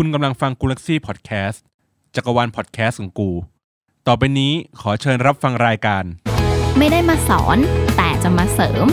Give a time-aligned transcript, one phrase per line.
[0.00, 1.62] คุณกำลังฟังกูลักซี่พอดแคสต์
[2.14, 3.30] จักรวาลพอดแคสต์ของกู
[4.06, 6.04] ต่อไปนี้ขอเชิญรับฟังรายการ
[6.78, 7.58] ไม่ได้มาสอน
[7.96, 8.86] แต่จะมาเสริม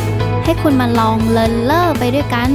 [0.44, 2.52] ให้คุณมาลองเลินเล่อไปด้วยกัน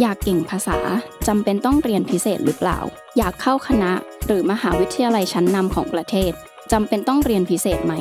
[0.00, 0.78] อยากเก่งภาษา
[1.26, 2.78] จำเป็นต้องเรียนพิเศษหรือเปล่า
[3.18, 3.92] อยากเข้าคณะ
[4.26, 6.32] หรือมหาวิทยาลัยชั้นนำของประเทศ
[6.72, 7.94] จำเป็นต้องเรียนพิเศษไหม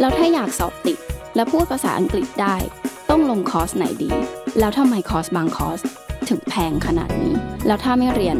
[0.00, 0.98] แล้วถ้าอยากสอบติด
[1.34, 2.56] และพูดภาษาอังกฤษได้
[3.10, 4.10] ต้องลงคอร์สไหนดี
[4.58, 5.80] แล้วทำไมคอร์สบางคอร์ส
[6.28, 7.34] ถึงแพงขนาดนี้
[7.66, 8.36] แล้วถ้าไม่เรียน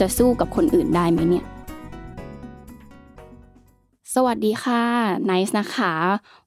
[0.00, 1.44] จะสู้กับคนอื่นได้ไหมเนี่ย
[4.18, 4.82] สวัสดีค่ะ
[5.26, 5.92] ไนซ์นะคะ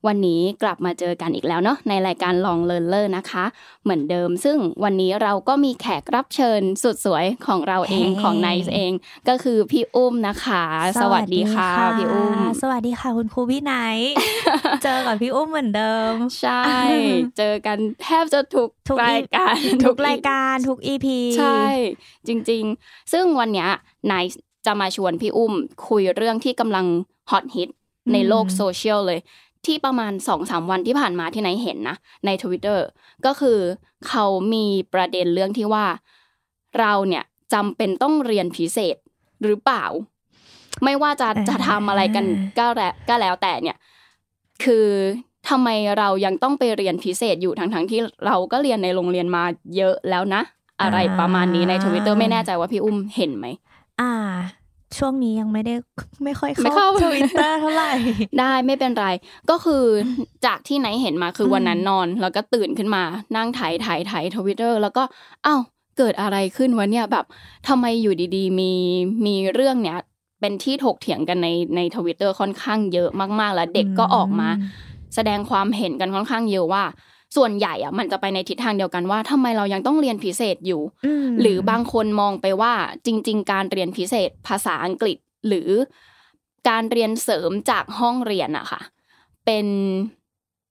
[0.08, 3.46] วันนี้กลับมาเจอกันอีกแล้วเนาะในรายการ Long Learner นะคะ
[3.84, 8.92] เหมือนเดิม ซึ่งวันนี้เราก็มีแขกรับเชิญสุดสวยของเราเองเฮ้ของไนซ์เอง
[9.30, 10.64] ก็คือพี่อุ้มนะคะ
[11.02, 14.14] สวัสดีค่ะพี่อุ้ม สวัสดีค่ะคุณครูพี่ไนท์
[14.84, 16.64] เจอกับพี่อุ้มเหมือนเดิม ใช่
[17.38, 21.64] เจอกันแทบจะทุกทุกรายการทุกรายการทุก EP ใช่
[22.28, 23.70] จริง ๆ ซึ่งวันเนี้ย
[24.08, 25.54] ไนซ์ จะมาชวนพี่อุ้ม
[25.88, 26.86] คุยเรื่องที่กำลัง
[27.32, 27.70] ฮอตฮิต
[28.14, 29.20] ในโลกโซเชียลเลย
[29.66, 32.86] ที่ประมาณ2อสามวันที่ผ่านมาที่ไนท์เห็นนะ ในทวิตเตอร์
[33.26, 33.60] ก็คือ
[34.08, 35.86] เขามีประเด็นเรื่องที่ว่า
[36.80, 38.96] เราเนี่ยจำเป็นต้องเรียนพิเศษ
[39.44, 39.86] หรือเปล่า
[40.84, 42.26] ไม่ว่าจะจะทำอะไรกัน
[42.60, 43.78] ก็แล้วก็แล้วแต่เนี่ย
[44.64, 44.88] คือ
[45.50, 49.44] ทำไมเรายังต้องไปเรียนพิเศษอยู่ทั้งทั้งๆที่เราก็เรียนในโรงเรียนมา
[49.76, 50.42] เยอะแล้วนะ
[50.82, 53.46] อะไรประมาณนี้ในทวิตเตอร์ไม่แน่ใจว่าพี่อุ้มเห็นไหม
[54.00, 54.12] อ่า
[54.98, 55.76] ช่วงนี้ยังไม่ได้
[56.24, 57.92] ไม่ค่อยไม่เข้าเข้าทวิตเตอร์เท่าไหร่
[58.40, 59.08] ได้ไม่เป็นไร
[59.50, 59.84] ก็คือ
[60.46, 63.04] จากที่ไนซ์เห็นมาคือมวันนั้นนอน แล้วก็ตื่นขึ้นมา
[63.36, 65.04] นั่งถ่ายถ่ายถ่ายทวิตเตอร์แล้วก็
[65.46, 65.62] อ้าว
[65.98, 67.26] เกิดอะไรขึ้นวะเนี่ยแบบ
[67.68, 68.72] ทำไมอยู่ดีๆ มี
[69.26, 69.98] มีเรื่องเนี้ย
[70.42, 74.50] เป็นที่ถกเถียงกันในในทวิตเตอร์ค่อนข้างเยอะมากๆ แล้วเด็กก็ออกมา
[75.16, 76.84] แสดงความเห็นกันค่อนข้างเยอะว่า
[77.36, 80.82] ส่วนใหญ่อะมันจะไปในทิศทางเดียวกันว่าทำไมเรายังต้องเรียนพิเศษอยู่
[81.28, 82.74] มหรือบางคนมองไปว่า
[83.06, 85.18] จริง ๆ การเรียนพิเศษภาษาอังกฤษ
[85.48, 85.70] หรือ
[86.70, 88.82] การเรียนเสริมจากห้องเรียนอะค่ะ
[89.46, 89.68] เป็น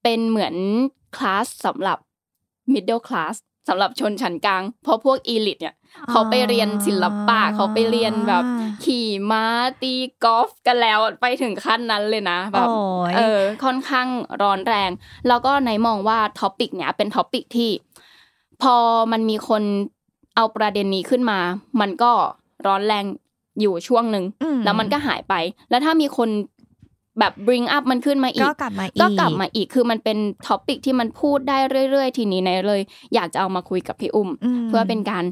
[0.02, 0.54] เป็นเหมือน
[1.16, 1.98] คลาสสำหรับ
[2.72, 3.34] middle class
[3.68, 5.74] สำหรับชนชั้นกลาง เพราะพวก elite เนี่ย
[6.10, 8.44] เขาไปเรียนศิลปะเขาไปเรียนแบบ
[8.84, 9.44] ขี่ม้า
[9.82, 12.78] ตีกอล์ฟกันแล้วไปถึงขั้นนั้นเลยนะแบบโอ้
[13.10, 14.08] ยเออค่อนข้าง
[14.42, 14.90] ร้อนแรง
[15.28, 17.70] แล้วก็ไนซ์มองว่า topic เนี้ยเป็น topic ที่
[18.62, 18.76] พอ
[19.12, 19.62] มันมีคน
[20.36, 21.38] เอาประเด็นนี้ขึ้นมา
[21.80, 22.12] มันก็
[22.66, 23.04] ร้อนแรง
[23.60, 25.34] อยู่ช่วงหนึ่งอืมแล้วมันก็หายไป
[25.70, 26.28] แล้วถ้ามีคน
[27.18, 31.58] แบบ bring up มันขึ้นมาอีก็กกลับมาอีกก็กลับมาอีกคือมันเป็น topic ที่มันพูดได้
[31.90, 32.80] เรื่อย ๆ ทีนี้ไนซ์เลย
[33.14, 35.24] อยากจะเอามาคุยกับพี่อุ้มมเพื่อเป็นการ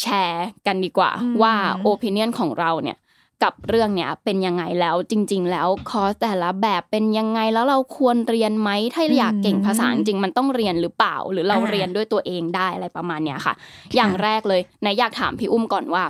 [0.00, 2.98] แชร์กันดีกว่าอืมว่า opinion ของเราเนี่ย
[3.42, 13.54] กับเรื่องเนี้ยเป็นยังไงแล้วจริง ๆ แล้วคอร์สแต่ละแบบเป็นยังไงแล้วเราควรเรียนไหมถ้าอยากเก่งภาษาจริงๆมันต้องเรียนหรือเปล่า หรือเราเรียนด้วยตัวเองได้อะไรประมาณเนี้ยค่ะ
[13.96, 16.04] อย่างแรกเลยนายอยากถามพี่อุ้มก่อนว่า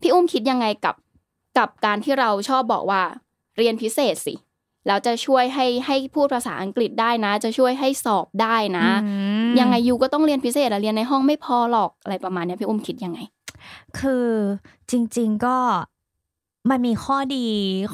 [0.00, 0.96] พี่อุ้มคิดยังไงกับ
[1.58, 3.02] กับการที่เราชอบบอกว่า
[3.58, 4.34] เรียนพิเศษสิ
[4.86, 9.12] แล้วจะช่วยให้ให้พูดภาษาอังกฤษได้นะ จะช่วยให้สอบได้นะอื
[9.48, 13.18] มยังไงยูก็ต้องเรียนพิเศษอะเรียนในห้องไม่พอหรอกอะไรประมาณเนี้ยพี่อุ้มคิดยังไง
[13.98, 14.26] คือ
[14.90, 15.56] จริง ๆก็
[16.70, 17.46] มันมีข้อดี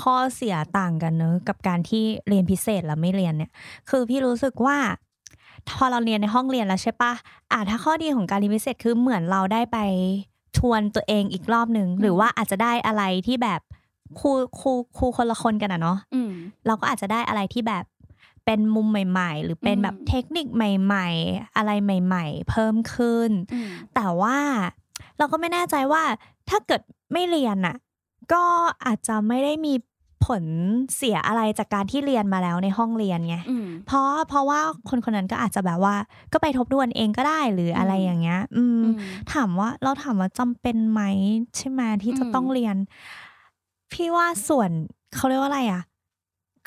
[0.02, 3.50] ข้อเสียต่างกันเนอะกับการที่เรียนพิเศษแล้วไม่เรียนเนี่ย
[3.90, 4.78] คือพี่รู้สึกว่า
[5.68, 7.12] พอเราเรียนในห้องเรียนแล้วใช่ปะ
[7.52, 9.78] อะถ้าข้อดีของการเรียนพิเศษคือเหมือนเราได้ไป
[10.58, 13.60] ทวนตัวเองอีกรอบหนึ่งหรือว่าอาจจะได้อะไรที่แบบ
[14.20, 14.30] ครู
[14.60, 16.30] ครูครูคนละคนกันอะเนาะอืม
[16.66, 17.84] เราก็อาจจะได้อะไรที่แบบ
[18.44, 24.38] เป็นมุมใหม่ ๆ หรือเป็นแบบอืมเทคนิคใหม่ ๆ อะไรใหม่ ๆ เพิ่มขึ้นอืมแต่ว่า
[25.18, 26.02] เราก็ไม่แน่ใจว่า
[26.48, 26.82] ถ้าเกิด
[27.12, 27.76] ไม่เรียนน่ะ
[28.32, 28.44] ก็
[28.86, 29.74] อาจจะไม่ได้มี
[30.26, 30.44] ผล
[30.96, 35.94] เสียอะไรจากการที่เรียนมาแล้วในห้องเรียนไงอืมเพราะเพราะว่าคนคนนั้นก็อาจจะแบบว่า
[36.32, 38.96] ก็ไปทบทวนเองก็ได้หรืออะไรอืมอย่างเงี้ยอืมอืม
[39.32, 41.02] ถามว่าเราถามว่าจำเป็นไหม
[41.56, 42.76] ใช่ไหมที่จะอืมต้องเรียน
[43.92, 44.70] พี่ว่าส่วน
[45.14, 45.82] เขาเรียกว่าอะไรอะ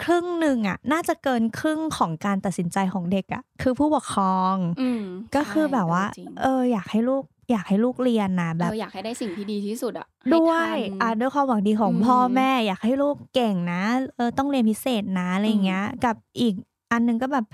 [0.04, 5.03] ครึ่งหนึ่งอะ น่าจะเกินครึ่งของการตัดสินใจของเด็กอะ คือผู้ปกครองอืม
[5.35, 13.82] ก็คือใช่แบบว่าจริงเออ อยากให้ลูกอยากให้ลูกเรียนนะแบบเราอยากให้ได้สิ่งที่ดีที่สุดอะให้ด้วยทันอะด้วยความหวังดีของอืมพ่อแม่ อยากให้ลูกเก่งนะ
[14.16, 16.53] เออต้องเรียนพิเศษนะอะไรเงี้ย กับอีก
[16.91, 17.46] อันหนึงก็แบบ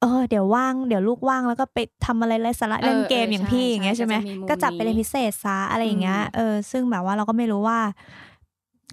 [0.00, 7.78] เออเดี๋ยวว่างเดี๋ยวลูกว่างแล้วก็ไปทำอะไรไร้สาระเออเล่นเกมเอออย่างใช่พี่อย่างเงี้ยใช่ใช่ไหมก็จะมีมุมก็จับไปนี้เรียนพิเศษซะอะไรอย่างเงี้ยอืมเออซึ่งแบบว่าเราก็ไม่รู้ว่า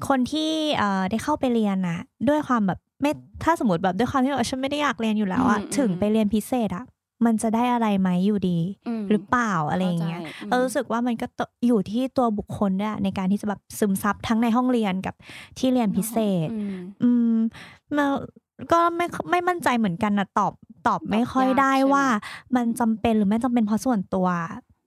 [0.08, 2.00] คนที่เอ่อได้เข้าไปเรียนน่ะ
[2.30, 3.12] ด้วยความแบบไม่
[3.44, 6.86] ถ้าสมมติแบบด้วยความที่แบบฉันไม่ได้อยากเรียนอยู่แล้วอะอืมถึงอืมไปเรียนพิเศษอะ
[7.26, 8.60] มันจะได้อะไรไหมอยู่ดี
[9.00, 15.16] มหรือเปล่าอะไรอย่างเงี้ยข้าใจเรารู้สึกว่ามันก็ตอยู่ที่ตัวบุคคลด้วยอะในการที่จะแบบซึมซับทั้งในห้องเรียนกับ
[15.60, 17.36] ที่เรียนพิเศษ อืมอืม
[17.98, 18.06] มา
[18.72, 20.54] ก็ไม่ไม่มั่นใจเหมือนกันนะตอบ
[20.88, 22.06] ตอบไม่ค่อยตอบยากได้ใช่ไหมว่า
[22.56, 24.28] มันจำเป็นหรือไม่จำเป็นเพราะส่วนตัว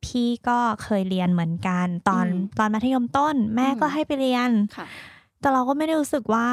[0.04, 4.86] พี่ก็เคยเรียนเหมือนกัน ตอนอืมตอนมัธยมต้น แม่ก็อืมให้ไปเรียนค่ะ
[5.40, 6.48] แต่เราก็ไม่ได้รู้สึกว่า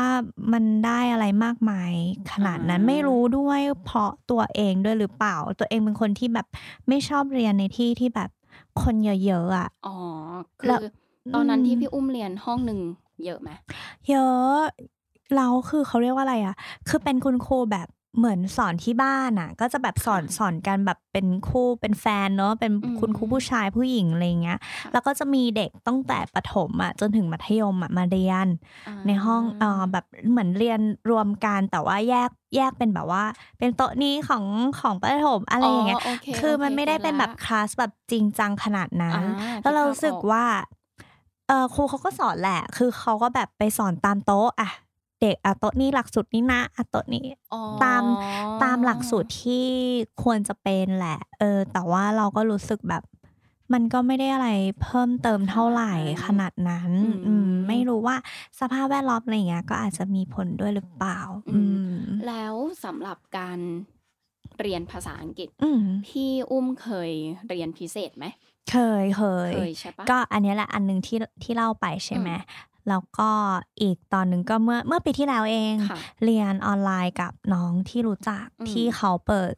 [0.54, 1.92] มันได้อะไรมากมาย
[2.32, 6.48] ขนาดนั้นอ่าไม่รู้ด้วยเพราะตัวเองด้วยหรือเปล่า ตัวเองเป็นคนที่แบบ
[6.88, 8.30] ไม่ชอบเรียนในที่ที่แบบ
[8.82, 9.90] คนเยอะๆอะอ๋อ
[10.60, 10.80] คืแล้อว
[11.34, 12.80] ตอนนั้นอืมที่พี่อุ้มเรียนห้องหนึ่ง
[13.24, 13.50] เยอะไหม
[14.10, 14.58] เยอะ
[15.36, 16.56] เราคือเขาเรียกว่าอะไรอะ
[16.88, 17.88] คือเป็นคุณครูแบบ
[18.18, 24.60] เหมือนสอนที่บ้านอะ ก็จะแบบสอนสอนกันแบบเป็นคู่เป็นแฟนเนาะเป็นอืมคุณครูผู้ชายผู้หญิงอะไรเงี้ย
[24.94, 30.80] แล้วก็จะมีเด็กตั้งแต่ประถมอะจนถึงมัธยมอะมาเรียนาในห้องเอ่อแบบเหมือนเรียน
[31.10, 33.24] รวมกันแต่ว่าแยกแยกเป็นแบบว่า
[33.60, 34.44] เป็นโต๊ะนี้ของ
[34.80, 36.10] ของประถมอะไรอย่างเงี้ยโอ
[36.40, 40.46] คือมันโไม่ได้เป็นแบบข้าคลาสแบบจริงจังขนาดนั้ใจนละแล้วเราอ่รู้สึกคิดภพออว่า
[41.48, 44.70] เออครูเขาก็สอนแหละ คือเขาก็แบบไปสอนตามโต๊ะอะ
[45.22, 48.04] เด็กอะโต๊ะนี้หลักสูตรนี้นะอะโต๊ะนี้อ๋อตาม
[48.64, 49.66] ตามหลักสูตรที่
[50.24, 53.04] ควรจะเป็นแหละ เออ แต่ว่าเราก็รู้สึกแบบ
[53.74, 54.50] มันก็ไม่ได้อะไร
[54.84, 55.94] เพิ่มเติมเท่าไหร่
[56.26, 56.92] ขนาดนั้น
[57.28, 58.16] อืมไม่รู้ว่า
[58.60, 61.20] สภาพแวดล้อมอะไรอย่างเงี้ยก็อาจจะมีผลด้วยหรือเปล่า
[61.54, 61.60] อื
[61.94, 63.60] มแล้วสำหรับการ
[64.60, 67.12] เรียนภาษาอังกฤษอืมพี่อุ้มเคย
[67.50, 68.26] เรียนพิเศษไหม
[68.72, 72.30] เคยเคยเคยใช่ปะก็อันเนี้ยแหละอันหนึ่งที่ที่เล่าไปใช่ไหม
[72.90, 73.30] แล้วก็
[73.82, 79.54] อีกตอนหนึ่งก็เมื่อเมื่อปีที่แล้วเองค่ะเรียนออนไลน์กับน้องที่รู้จักอืมที่เขาเปิด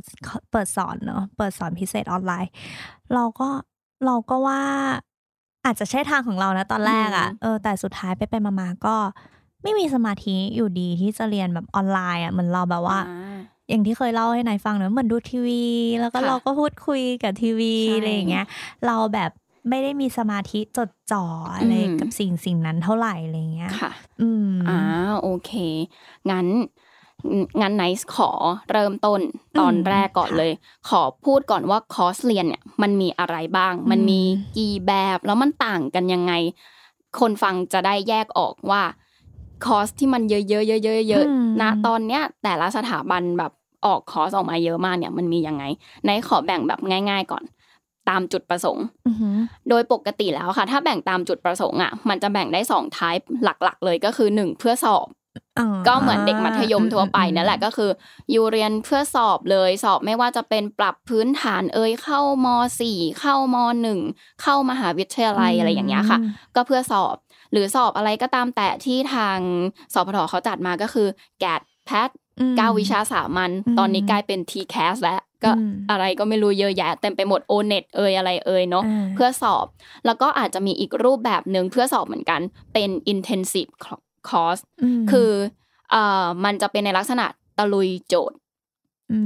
[0.52, 2.52] เปิดสอนเนอะเปิดสอนพิเศษออนไลน์
[3.14, 3.50] เราก็
[4.06, 4.62] เราก็ว่า
[5.66, 8.96] อาจจะใช่ทางของเรานะตอนแรกอะ่ะเออแต่สุดท้ายไปไปมามาๆก็
[9.64, 13.38] ไม่มีสมาธิอยู่ดีที่จะเรียนแบบออนไลน์อะ่ะเหมือนเราแบบว่าอ่า
[13.70, 15.64] อย่างที่เคยเล่าให้นายฟังเนอะเหมือนดูทีวี
[16.00, 18.46] แล้วก็ค่ะเราก็พูดคุยกับทีวีใช่อะไรอย่างเงี้ย
[18.86, 19.32] เราแบบ
[19.70, 21.26] ไม่ได้มีสมาธิจดจ่อ
[21.56, 23.92] อะไรอืมกับสิ่งสิ่งนั้นเท่าไหร่อะไรเงี้ยค่ะ
[24.22, 24.80] อืมอ่า
[25.22, 25.52] โอเค
[26.30, 26.48] งั้น
[27.62, 28.32] งั้นไนซ์ขอ
[28.72, 29.20] เริ่มต้น
[29.60, 30.52] ตอนอืมแรกก่อนค่ะเลย
[30.90, 36.34] ขอพูดก่อนว่าคอร์สเรียนเนี่ยมันมีอะไรบ้าง มันมีอืมกี่แบบแล้วมันต่างกันยังไง
[37.20, 38.82] คนฟังจะได้แยกออกว่า
[39.66, 43.52] คอร์สที่มันเยอะๆเยอะๆเยอะๆณตอนเนี้ย แต่ละสถาบันแบบ
[43.86, 45.64] ออกคอร์สออกมาเยอะมากเนี่ยมันมียังไง
[46.06, 46.80] ไนซ์ขอแบ่งแบบ
[47.10, 47.44] ง่าย ๆ ก่อน
[48.10, 49.38] ตามจุดประสงค์อือหือ
[49.70, 55.08] โดยปกติแล้วค่ะ ถ้าแบ่งตามจุดประสงค์อะมันจะแบ่งได้สอง type หลักๆ เลยก็คือหนึ่งเพื่อสอบ
[55.60, 57.92] อ่าก็เหมือนเด็กมัธยมทั่วไปนั่นแหละอืมก็คือ
[58.32, 62.48] อยู่เรียนเพื่อสอบเลยสอบไม่ว่าจะเป็นปรับพื้นฐานเอ่ยเข้าม
[62.80, 64.00] สี่เข้ามหนึ่ง
[64.42, 66.20] เข้ามหาวิทยาลัยอะไรอย่างเงี้ยค่ะ
[66.56, 67.16] ก็เพื่อสอบ
[67.52, 69.38] หรือสอบอะไรก็ตามแต่ที่ทาง
[69.94, 71.08] สพทเขาจัดมาก็คือ
[71.42, 72.10] แกดแพท
[72.40, 79.66] อืมเก้าวิชาสามัญอืมตอนนี้กลายเป็น TCAS แล้วก็อืมอะไรก็ไม่รู้เยอะแยะเต็มไปหมด o n e t เอ่ยอะไรเอ่ยเนาะอ่าเพื่อสอบ
[80.06, 82.42] แล้วก็อาจจะมีอีกรูปแบบหนึ่งเพื่อสอบเหมือนกัน
[82.74, 83.72] เป็น intensive
[84.30, 84.62] course
[85.02, 85.32] มคือ
[85.92, 87.26] เอ่อมันจะเป็นในลักษณะ
[87.58, 88.38] ตะลุยโจทย์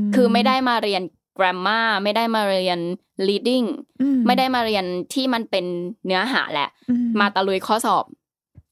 [0.06, 1.02] มคือไม่ได้มาเรียน
[1.38, 2.80] grammar ไม่ได้มาเรียน
[3.28, 3.68] reading
[4.02, 5.66] อืไม่ได้มาเรียนที่มันเป็น
[6.06, 8.06] เนื้อหาแหละอืมาตะลุยข้อสอบ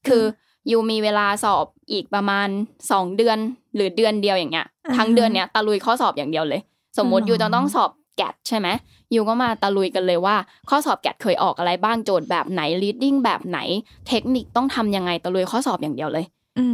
[0.08, 0.24] คือ
[0.70, 2.48] ยูมีเวลาสอบอีกประมาณ
[2.90, 3.38] สองเดือน
[3.74, 4.66] หรือเดือนเดียวอย่างเงี้ย
[4.96, 6.60] ทั้งเดือนเนี้ยตะลุยข้อสอบอย่างเดียวเลย
[6.98, 8.68] สมมติยูจะต้องสอบแกดใช่ไหม
[9.14, 10.36] ยูก็มาตะลุยกันเลยว่า
[10.70, 13.58] ข้อสอบ GAT เคยออกอะไรบ้างโจทย์แบบไหน reading แบบไหน
[14.08, 16.24] เทคนิคต้องทำยังไงตะลุยข้อสอบอย่างเดียวเลย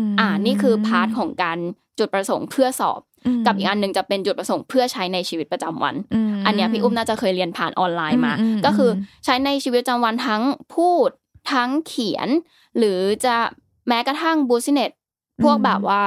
[0.05, 1.59] มอ่านี่คือ part ของการ
[1.99, 3.01] จุดประสงค์เพื่อสอบ
[3.41, 5.95] มกับอีกอันหนึ่งจะเป็นจุดประสงค์เพื่อใช้ในชีวิตประจำวัน
[6.33, 10.43] มอันเนี้ยพี่อุ้มน่าจะเคยเรียนผ่านออนไลน์มาอืมอืมก็คืออมใช้ในชีวิตประจำวันทั้ง
[10.75, 11.11] พูด
[11.53, 12.29] ทั้งเขียน
[12.79, 13.37] หรือจะ
[13.91, 14.93] แม้กระทั่ง business
[15.43, 16.03] พวกแบบว่า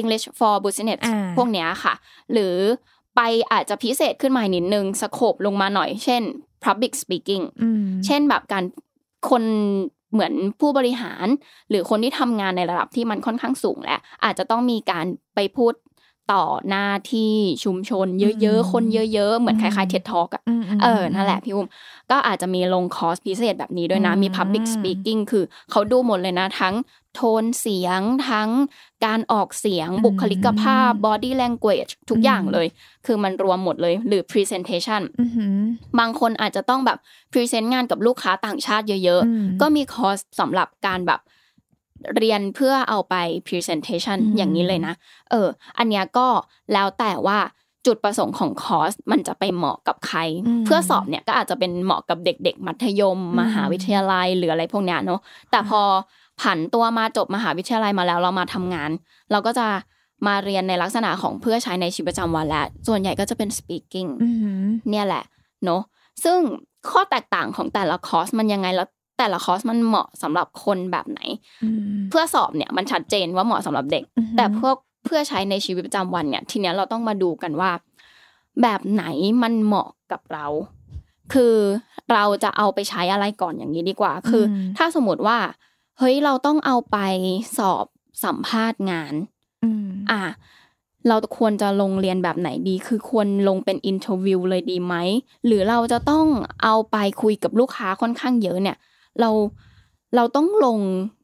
[0.00, 1.94] English for business อ่าพวกเนี้ยค่ะ
[2.32, 2.54] หรือ
[3.16, 3.20] ไป
[3.52, 6.22] อาจจะพิเศษขึ้นมานิดนึงสโคบลงมาหน่อย เช่น
[6.64, 8.64] public speaking อืมเช่นแบบการ
[9.30, 9.42] คน
[10.12, 11.26] เหมือนผู้บริหาร
[11.70, 15.72] หรือคนที่ทำงานในระดับที่มันค่อนข้างสูงแหละอาจจะต้องมีการไปพูด
[16.32, 17.32] ต่อหน้าที่
[17.64, 21.68] ชุมชน เยอะอืมๆคนเยอะ ๆ เหมือนคล้ายๆ TED Talk อะมมเออ นั่นแหละพี่อุ้ม
[22.10, 26.74] ก็อาจจะมีลงคอร์สพิเศษแบบนี้ด้วยนะอืมมี Public Speaking คือเขาดูหมดเลยนะ ทั้ง
[27.16, 28.50] โทนเสียงทั้ง
[29.06, 32.66] การออกเสียงอืมบุคลิกภาพ body language ทุกอืมอย่างเลย
[33.06, 35.58] คือมันรวมหมดเลยหรือ presentation อือหือ
[35.98, 36.98] บางคนอาจจะต้องแบบ
[37.32, 41.20] present งานกับลูกค้าต่างชาติเยอะอืมๆก็มีคอร์สสำหรับการแบบ
[42.16, 43.14] เรียนเพื่อเอาไป
[43.48, 44.94] presentation อืมอย่างนี้เลยนะ
[45.30, 46.28] เออ อันเนี้ยก็
[46.72, 47.38] แล้วแต่ว่า
[47.86, 50.18] จุดประสงค์ของคอร์สมันจะไปเหมาะกับใคร
[50.60, 55.20] มเพื่อสอบเนี่ยก็อาจจะเป็นเหมาะกับเด็กๆ มัธยมอืมมหาวิทยาลัยหรืออะไรพวกเนี้ยเนาะ
[55.50, 55.82] แต่พอ
[56.40, 58.90] ผันตัวมาจบมหาวิทยาลัยมาแล้วเรามาทำงาน
[59.30, 59.66] เราก็จะ
[60.26, 65.24] มาเรียนในลักษณะของเพื่อใช้ในชีวิตประจำวันและส่วนใหญ่ก็จะเป็น speaking อือหือเนี่ยแหละ
[65.64, 65.82] เนาะ
[66.24, 66.38] ซึ่ง
[66.90, 68.88] ข้อแตกต่างของแต่ละคอร์สมันยังไงแล้ว
[69.18, 71.20] แต่ละคอร์สมันเหมาะสำหรับคนแบบไหน
[71.64, 77.70] อืมเพื่อสอบเนี่ยมันชัดเจนว่าเหมาะสำหรับเด็กอือหือแต่พวกเพื่อใช้ในชีวิตประจำวันเนี่ย ทีเนี้ยเราต้องมาดูกันว่า
[78.62, 79.04] แบบไหน
[79.42, 80.46] มันเหมาะกับเรา
[81.32, 81.54] คือ
[82.12, 85.38] เราจะเอาไปใช้อะไรก่อนอย่างนี้ดีกว่า คืออมถ้าสมมติว่า
[85.98, 86.96] เฮ้ยเราต้องเอาไป
[87.56, 87.86] สอบ
[88.24, 89.14] สัมภาษณ์งาน
[89.64, 90.22] อืมอะ
[91.08, 94.94] เราควรจะลงเรียนแบบไหนดี คือควรลงเป็น interview เลยดีไหม
[95.46, 96.26] หรือเราจะต้อง
[96.62, 98.76] เอาไปคุยกับลูกค้าค่อนข้างเยอะเนี่ย
[99.20, 99.30] เรา
[100.16, 100.78] เราต้องลง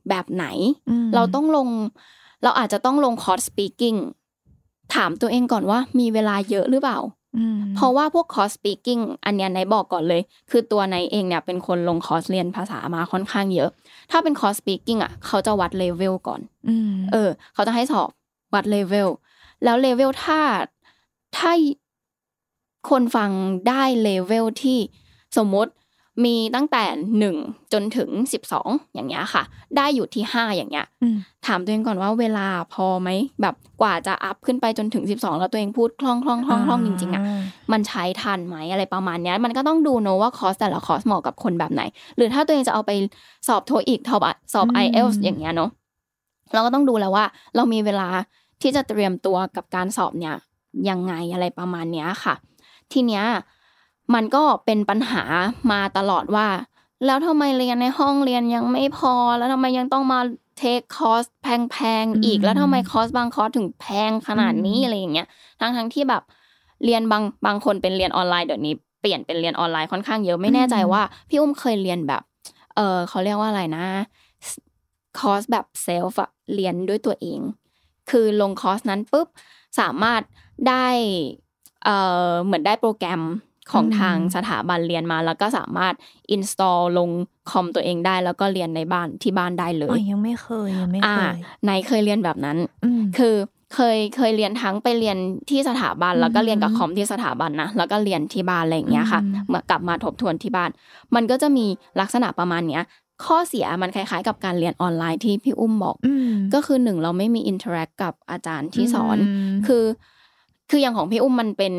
[0.09, 0.47] แบบไหน
[0.91, 1.69] อืมเราต้องลง
[2.43, 3.95] เราอาจจะต้องลงคอร์ส speaking
[4.95, 7.13] ถามตัวเองก่อนว่ามีเวลาเยอะหรือเปล่าอืม
[7.77, 13.71] เพราะว่าพวกคอร์ส speaking อันเนี้ยไนซ์บอกก่อนเลย คือตัวไนซ์เองเนี่ยเป็นคนลงคอร์สเรียนภาษามาค่อนข้างเยอะ
[14.11, 18.09] ถ้าเป็นคอร์ส speaking อะเขาจะวัด level ก่อนอืมเออ เขาจะให้สอบ
[18.55, 19.09] วัดเลเวล
[19.65, 20.41] แล้วเลเวลถ้า
[21.39, 21.53] ถ้า
[22.91, 23.31] คนฟัง
[23.69, 24.79] ได้เลเวลที่
[25.37, 25.71] สมมติ
[26.25, 26.85] มีตั้งแต่
[27.19, 27.37] หนึ่ง
[27.73, 29.43] จนถึงสิบสองอย่างเงี้ยค่ะ
[29.77, 31.17] ได้อยู่ที่ห้าอย่างเงี้ยอืม
[31.47, 33.09] ถามตัวเองก่อนว่าเวลาพอไหม
[33.43, 37.23] แบบกว่าจะอัพขึ้นไปจนถึงสิบสองแล้วตัวเองพูดคล่องคล่องคล่องคล่องจริงๆอะ
[37.73, 41.83] มันใช้ทันไหมอะไรประมาณเนี้ย มันก็ต้องดูเนอะว่าคอร์สแต่ละคอร์สเหมาะกับคนแบบไหน
[42.17, 42.93] หรือถ้าตัวเองจะเอาไป
[43.49, 45.71] สอบโทอีกสอบสอบอืม IELTS อย่างเงี้ยเนอะ
[46.53, 47.25] เราก็ต้องดูแล้วว่า
[47.57, 48.09] เรามีเวลา
[48.63, 50.35] ที่จะเตรียมตัวกับการสอบเนี่ย
[50.89, 52.35] ยังไงอะไรประมาณเนี้ยค่ะ
[52.93, 53.25] ทีเนี้ย
[54.15, 55.23] มันก็เป็นปัญหา
[55.73, 56.49] มาตลอดว่า
[57.07, 60.21] แล้วทำไมเรียนในห้องเรียนยังไม่พอ แล้วทำไมยังต้องมา
[60.59, 65.27] take คอร์สแพงๆอีกอืมแล้วทำไมคอร์สบางคอร์สถึงแพงขนาดนี้อืมอะไรอย่างเงี้ย
[65.61, 66.23] ทั้งทั้งๆที่แบบ
[66.85, 72.23] เรียนบางบางคนเป็นเรียนออนไลน์เดี๋ยวนี้เปลี่ยนเป็นเรียนออนไลน์ค่อนข้างเยอะไม่แน่ใจว่า พี่อุ้มเคยเรียนแบบ
[72.77, 73.87] เออเขาเรียกว่าอะไรนะ
[75.19, 77.41] คอร์สแบบ self อะเรียนด้วยตัวเอง
[78.11, 79.29] คือลงคอร์สนั้นปุ๊บ
[79.81, 80.23] สามารถ
[80.69, 80.87] ได้
[81.85, 81.89] เอ
[82.31, 83.23] อเหมือนได้โปรแกรม
[83.71, 85.95] ของอืมทางสถาบันเรียนมา แล้วก็สามารถ
[86.35, 87.11] install ลง
[87.51, 93.35] คอมตัวเองได้ แล้วก็เรียนในบ้านที่บ้านได้เลย อ๋อยังไม่เคยยังไม่อ่าเคยไนซ์เคยเรียนแบบนั้นอืมคือ
[93.75, 95.17] เคยเคยเรียนทั้งไปเรียน
[95.51, 100.71] ที่สถาบันอืมแล้วก็เรียนกับคอมที่สถาบันนะแล้วก็เรียนที่บ้านอะไรอย่างเงี้ยค่ะอืมมากลับมาทบทวนที่บ้าน
[101.15, 101.67] มันก็จะมี
[102.01, 102.85] ลักษณะประมาณเนี้ย
[103.25, 109.19] ข้อเสียมันคล้ายๆ กับการเรียนออนไลน์ที่พี่อุ้มบอกอืมก็คือหนึ่งเราไม่มี interact กับอาจารย์ที่สอน
[109.53, 109.85] มคือ
[110.71, 111.75] คืออย่างของพี่อุ้มมันเป็น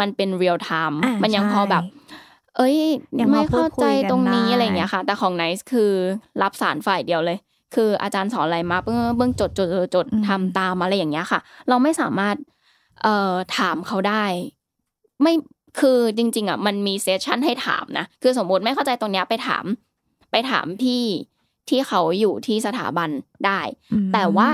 [0.00, 1.84] มันเป็น real time อ่ามันยังพอแบบ
[2.56, 2.78] เอ้ย
[3.20, 5.90] ยังพอไม่เข้าใจพูดคุยกันตรงนี้ได้อะไรอย่างเงี้ยค่ะ แต่ของไนซ์คือ
[6.42, 7.38] รับสารฝ่ายเดียวเลย
[7.74, 12.36] คืออาจารย์สอนอะไรมาเบื้องเบื้องจดจดจดจดทำตามอะไรอย่างเงี้ยค่ะ เราไม่สามารถ
[13.02, 14.24] เอ่อถามเขาได้
[15.22, 15.32] ไม่
[15.80, 19.64] คือจริง ๆอะมันมี session ให้ถามนะคือสมมติไม่เข้าใจตรงเนี้ยไปถาม
[20.30, 21.04] ไปถามพี่
[21.68, 23.10] ที่เขาอยู่ที่สถาบัน
[23.46, 23.60] ได้
[23.92, 24.48] อืมแต่ว่า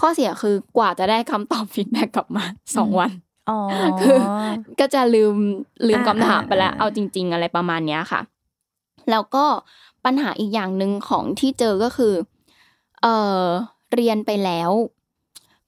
[0.00, 2.44] ข้อเสียคือกว่าจะได้คำตอบ feedback กลับมา
[2.76, 3.12] สองวัน
[3.50, 3.58] อ๋อ
[4.02, 4.20] คือ
[4.80, 5.34] ก็จะลืม
[5.88, 8.20] ลืมอ่าคำถามไปแล้วอ่าเอาจริง ๆ อะไรประมาณเนี้ยค่ะ
[9.10, 9.44] แล้วก็
[10.04, 12.14] ปัญหาอีกอย่างหนึ่งของที่เจอก็คือ
[13.02, 13.06] เอ
[13.42, 13.44] อ
[13.94, 14.70] เรียนไปแล้ว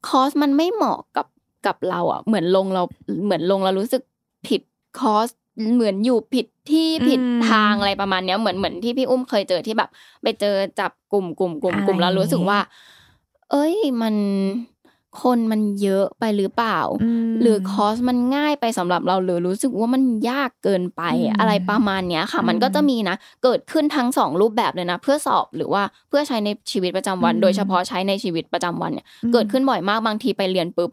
[0.09, 1.27] คอร์สมันไม่เหมาะกับ
[1.67, 2.83] กับเราอะ เหมือนลงเรา
[3.25, 4.03] เหมือนลงเรารู้สึก
[4.47, 4.63] ผิด
[5.01, 5.29] คอร์ส
[5.75, 9.91] เหมือนอยู่ผิดที่ผิดอืมทางอะไรประมาณเนี้ยเหมือนเหมือนที่พี่อุ้มเคยเจอที่แบบ
[10.23, 12.59] ไปเจอจับกลุ่มกลุ่มกลุ่มกลุ่มอะไรแล้วรู้สึกว่า
[13.53, 14.15] เอ้ยมัน
[15.23, 16.79] คนมันเยอะไปหรือเปล่า
[17.29, 30.91] มหรือคอร์สมันง่ายไปสำหรับเราหรือรู้สึกว่ามันยากเกินไปอืมอะไรประมาณเนี้ยค่ะอืมมันก็จะมีนะ เกิดขึ้นทั้งสองรูปแบบเลยนะ เพื่อสอบหรือว่าเพื่อใช้ในชีวิตประจำวันอืมโดยเฉพาะใช้ในชีวิตประจำวันเนี่ยอืมเกิดขึ้นบ่อยมากบางทีไปเรียนปุ๊บ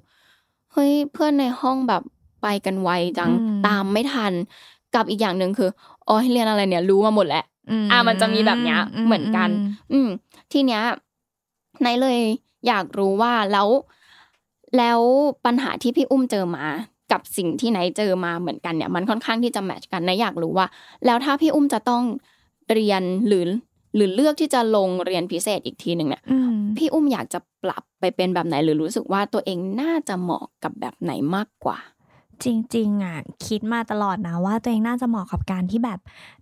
[0.73, 2.01] เฮ้ยเพื่อนในห้องแบบ
[2.41, 4.33] ไปกันไวจังอืมตามไม่ทัน
[4.95, 5.69] กับอีกอย่างหนึ่งคือ
[6.07, 7.43] อ๋อเรียนอะไรเนี่ยรู้มาหมดแล้ว
[7.91, 9.49] อะมันจะมีแบบเนี้ยเหมือนกัน
[9.91, 10.07] อืม
[10.51, 10.81] ทีเนี้ย
[11.81, 12.17] ไหนเลย
[12.67, 13.67] อยากรู้ว่าแล้ว
[14.77, 14.99] แล้ว
[15.45, 16.65] ปัญหาที่พี่อุ้มเจอมา
[17.11, 20.67] กับสิ่งที่ไหนเจอมาเหมือนกันเนี่ยมันค่อนข้างที่จะแมทช์กันนะอยากรู้ว่า
[21.05, 22.03] แล้วถ้าพี่อุ้มจะต้อง
[22.71, 23.45] เรียนหรือ
[23.95, 31.77] หรือเลือกที่จะลงเรียนพิเศษอีกทีหนึ่งเนี่ยอืมพี่อุ้มอยากจะปรับไปเป็นแบบไหนหรือรู้สึกว่าตัวเองน่าจะเหมาะกับแบบไหนมากกว่า
[32.43, 35.99] จริง ๆอะคิดมาตลอดนะว่าตัวเองน่าจะเหมาะกับการที่แบบ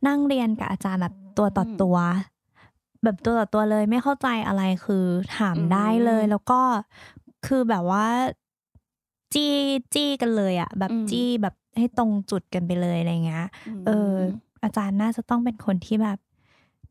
[0.07, 1.97] นั่งเรียนกับอาจารย์แบบตัวต่อตัว
[3.03, 5.05] แบบตัวต่อตัวเลยไม่เข้าใจอะไรคือ
[5.37, 6.61] ถามอืมได้เลย แล้วก็
[7.47, 8.05] คือแบบว่า
[9.33, 9.53] จี้
[9.93, 13.45] จี้กันเลยอะแบบอืมจี้แบบให้ตรงจุดกันไปเลยอะไรเงี้ย
[13.85, 14.13] เออ
[14.63, 16.17] อาจารย์น่าจะต้องเป็นคนที่แบบ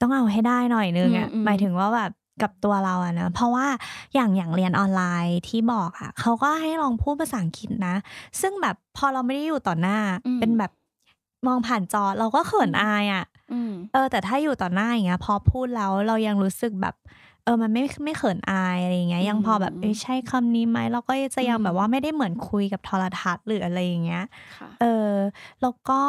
[0.00, 2.10] ต้องเอาให้ได้หน่อยนึงอะอืมอืมหมายถึงว่าแบบ
[2.42, 3.66] กับตัวเราอะนะ เพราะว่า
[4.14, 7.94] อย่างอย่างเรียนออนไลน์ที่บอกอะเขาก็ให้ลองพูดภาษาอังกฤษนะ
[8.40, 10.72] ซึ่งแบบพอเราไม่ได้อยู่ต่อหน้าอืมเป็นแบบ
[11.46, 13.35] มองผ่านจอเราก็เขินอายอะอืม
[13.92, 16.94] เออ แต่ถ้าอยู่ต่อหน้าอย่างเงี้ย พอพูดแล้วเรายังรู้สึกแบบ
[17.44, 24.24] เออมันไม่ไม่เขินอายอะไรอย่างเงี้ย ยังพอแบบอืมเอ้ยใช่คำนี้ไหมเราก็จะยังอืมแบบว่าไม่ได้เหมือนคุยกับโทรทัศน์หรืออะไรอย่างเงี้ย
[24.56, 25.12] ค่ะเออ
[25.62, 26.00] แล้วก็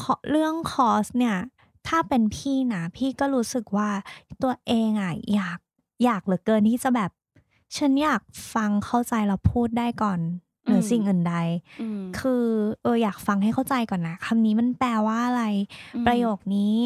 [0.00, 1.36] ขอเรื่องคอร์สเนี่ย
[1.88, 3.90] ถ้าเป็นพี่นะพี่ก็รู้สึกว่า
[4.42, 5.58] ตัวเองอะอยาก
[6.04, 7.10] อยากเหลือเกินที่จะแบบ
[7.76, 8.22] ฉันอยาก
[8.54, 10.20] ฟังเข้าใจแล้วพูดได้ก่อน
[10.68, 11.36] เหนือสิ่งอื่นใด
[11.80, 12.44] อืมคือ
[12.82, 15.44] เอออยากฟังให้เข้าใจก่อนนะคำนี้มันแปลว่าอะไร
[15.94, 16.78] อืมประโยคนี้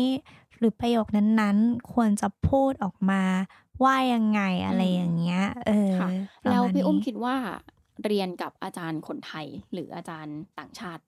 [0.59, 3.23] หรือประโยคนั้นๆ ควรจะพูดออกมา
[3.85, 6.09] ว่ายังไงอะไรอย่างเงี้ย เออค่ะ
[6.43, 7.37] ประแล้วมาณพี่อุ้มนี้คิดว่า
[8.05, 11.03] เรียนกับอาจารย์คนไทยหรืออาจารย์ต่างชาติ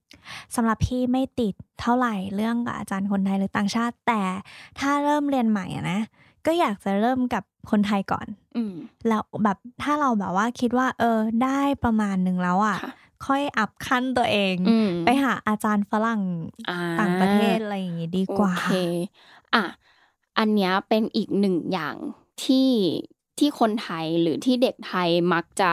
[0.55, 4.23] สำหรับพี่ไม่ติดเท่าไหร่เรื่องกับอาจารย์คนไทยหรือต่างชาติ แต่
[4.79, 6.01] ถ้าเริ่มเรียนใหม่อะนะ
[6.47, 8.75] ก็อยากจะเริ่มกับคนไทยก่อนอืม
[9.09, 12.93] แล้วแบบถ้าเราแบบว่าคิดว่า เออ ได้ประมาณหนึ่งแล้วอะค่ะ
[13.27, 16.23] ค่อยอัพขั้นตัวเองอืมไปหาอาจารย์ฝรั่ง
[16.69, 18.69] อ่ต่างประเทศอะไรอย่างงี้ดีกว่าโอเค
[19.55, 19.65] อะ
[20.39, 21.97] อันเนี้ยเป็นอีกหนึ่งอย่าง
[22.45, 22.71] ที่
[23.39, 25.71] ที่คนไทยหรือที่เด็กไทยมักจะ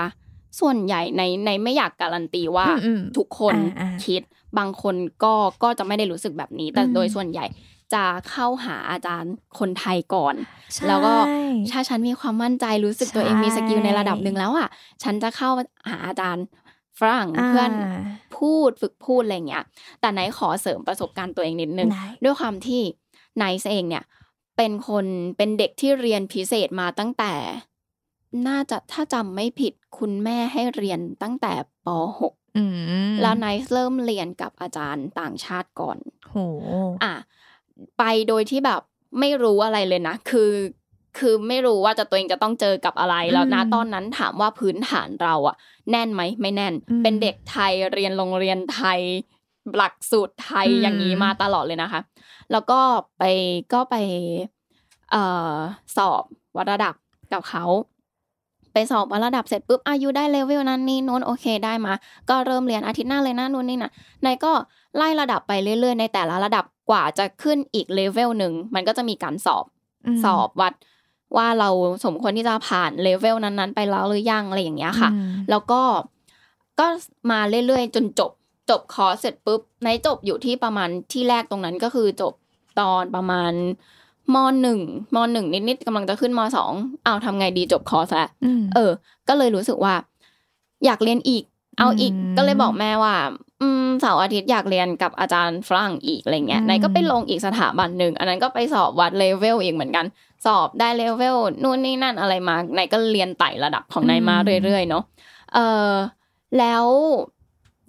[0.60, 4.22] ส่วนใหญ่ในในไม่อยากการันตีว่าอืมอืมทุกคนอ่าอ่าคิด
[4.58, 7.46] บางคนก็ก็จะไม่ได้รู้สึกแบบนี้ แต่อืมโดยส่วนใหญ่
[7.94, 10.36] จะเข้าหาอาจารย์คนไทยก่อน
[10.74, 11.14] ใช่แล้วก็
[11.72, 14.70] ถ้าฉันมีความมั่นใจรู้สึกตัวเองมี skill ในระดับใช่หนึ่งแล้วอะ
[15.04, 15.50] ฉันจะเข้า
[15.90, 16.46] หาอาจารย์
[17.00, 17.72] ฝรั่งอ่าเพื่อน
[18.38, 19.64] พูดฝึกพูดอะไรอย่างเงี้ย
[20.00, 22.82] แต่ไนซ์ขอเสริมประสบการณ์ตัวเองนิดนึงได้ด้วยความที่
[23.38, 24.04] ไนซ์เองเนี่ย
[24.58, 25.06] เป็นคน
[25.38, 27.34] เป็นเด็กที่เรียนพิเศษมาตั้งแต่
[28.48, 31.54] น่าจะถ้าจำไม่ผิดคุณแม่ให้เรียนตั้งแต่
[31.86, 31.88] ป
[32.20, 32.64] .6 อื
[33.12, 35.98] มแล้วไนซ์เริ่มเรียนกับอาจารย์ต่างชาติก่อน
[36.30, 36.36] โห
[37.04, 37.14] อะ
[37.98, 38.82] ไปโดยที่แบบ
[39.20, 40.52] ไม่รู้อะไรเลยนะ คือ
[41.20, 45.56] คือไม่รู้ว่าจะตัวเองจะต้องเจอกับอะไรแล้วนะอืมตอนนั้นถามว่าพื้นฐานเราอะ
[45.92, 49.00] แน่นไหมไม่แน่นอืมเป็นเด็กไทยเรียนโรงเรียนไทย
[49.78, 52.02] หลักสูตรไทยอืมอย่างนี้มาตลอดเลยนะคะ
[52.52, 52.80] แล้วก็
[53.18, 53.24] ไป
[53.74, 53.96] ก็ไป
[55.12, 55.24] เอ่
[55.54, 55.56] อ
[55.98, 56.24] สอบ
[56.58, 56.96] วัดระดับ
[57.34, 57.66] กับเขา
[58.74, 61.94] ไปสอบวัดระดับเสร็จปุ๊บอะ you ได้ level นั้นนี่โน้นโอเคได้มา
[62.30, 64.52] ก็เริ่มเรียนอาทิตย์หน้าเลยนะนู่นนี่นะไนซ์ก็
[64.96, 69.66] ไล่ระดับไปเรื่อยๆ ในแต่ละระดับ กว่าจะขึ้นอีกเลเวลหนึ่งมันก็จะมีการสอบอื
[70.16, 70.74] มสอบวัด
[71.38, 71.70] ว่าเรา
[72.06, 75.82] สมควรที่จะผ่านเลเวลนั้นๆ ไปแล้วหรือยังอะไรอย่างเงี้ยค่ะอืมแล้วก็
[76.80, 76.88] ก็
[77.32, 78.32] มาเรื่อยๆ จนจบ
[78.70, 82.34] จบคอร์สเสร็จปุ๊บไนซ์จบอยู่ที่ประมาณที่แรกตรงนั้นก็คือจบ
[82.80, 83.52] ตอนประมาณ
[84.34, 84.80] มหนึ่ง
[85.16, 86.74] มหนึ่งนิดๆกำลังจะขึ้นมสอง
[87.06, 88.92] อ้าวทำไงดีจบคอร์สแล้วอืมเออ
[89.28, 89.94] ก็เลยรู้สึกว่า
[90.86, 91.44] อยากเรียนอีก
[91.80, 93.51] เอาอีกอืมก็เลยบอกแม่ว่าอืม
[94.02, 100.06] เสาร์อาทิตย์อยากเรียนกับอาจารย์ฝรั่งอีกอะไรเงี้ยอืมไนซ์ก็ไปลงอีกสถาบันหนึ่งอันนั้นก็ไปสอบวัดเลเวลอีกเหมือนกัน
[100.46, 105.04] สอบได้เลเวลนู่นนี่นั่นอะไรมาไนซ์ก็เรียนไต่ระดับของไนซ์มาเรื่อยๆเนาะ
[105.54, 105.92] เออ
[106.58, 106.86] แล้ว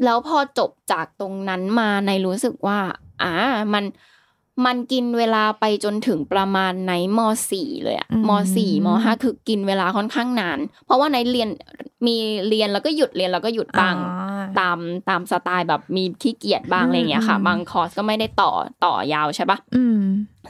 [0.05, 2.79] แล้วพอจบจากตรงนั้นมาในรู้สึกว่า
[3.23, 3.33] อ่า
[3.75, 3.85] มัน
[4.67, 7.19] มันกินเวลาไปจนถึงประมาณในม
[7.51, 11.49] สี่เลยอะอืมมสี่มห้าคือกินเวลาค่อนข้างนาน เพราะว่าในเรียน
[12.07, 12.17] มี
[12.49, 18.53] เรียนแล้วก็หยุดเรียนแล้วก็หยุดบ้างอ๋อตามตามสไตล์แบบมีขี้เกียจบ้างอะไรอย่างเงี้ยค่ะอืมบางคอร์สก็ไม่ได้ต่อ
[18.85, 20.01] ต่อยาวใช่ปะอืม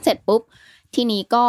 [0.03, 0.41] เสร็จปุ๊บ
[0.95, 1.45] ทีนี้ก็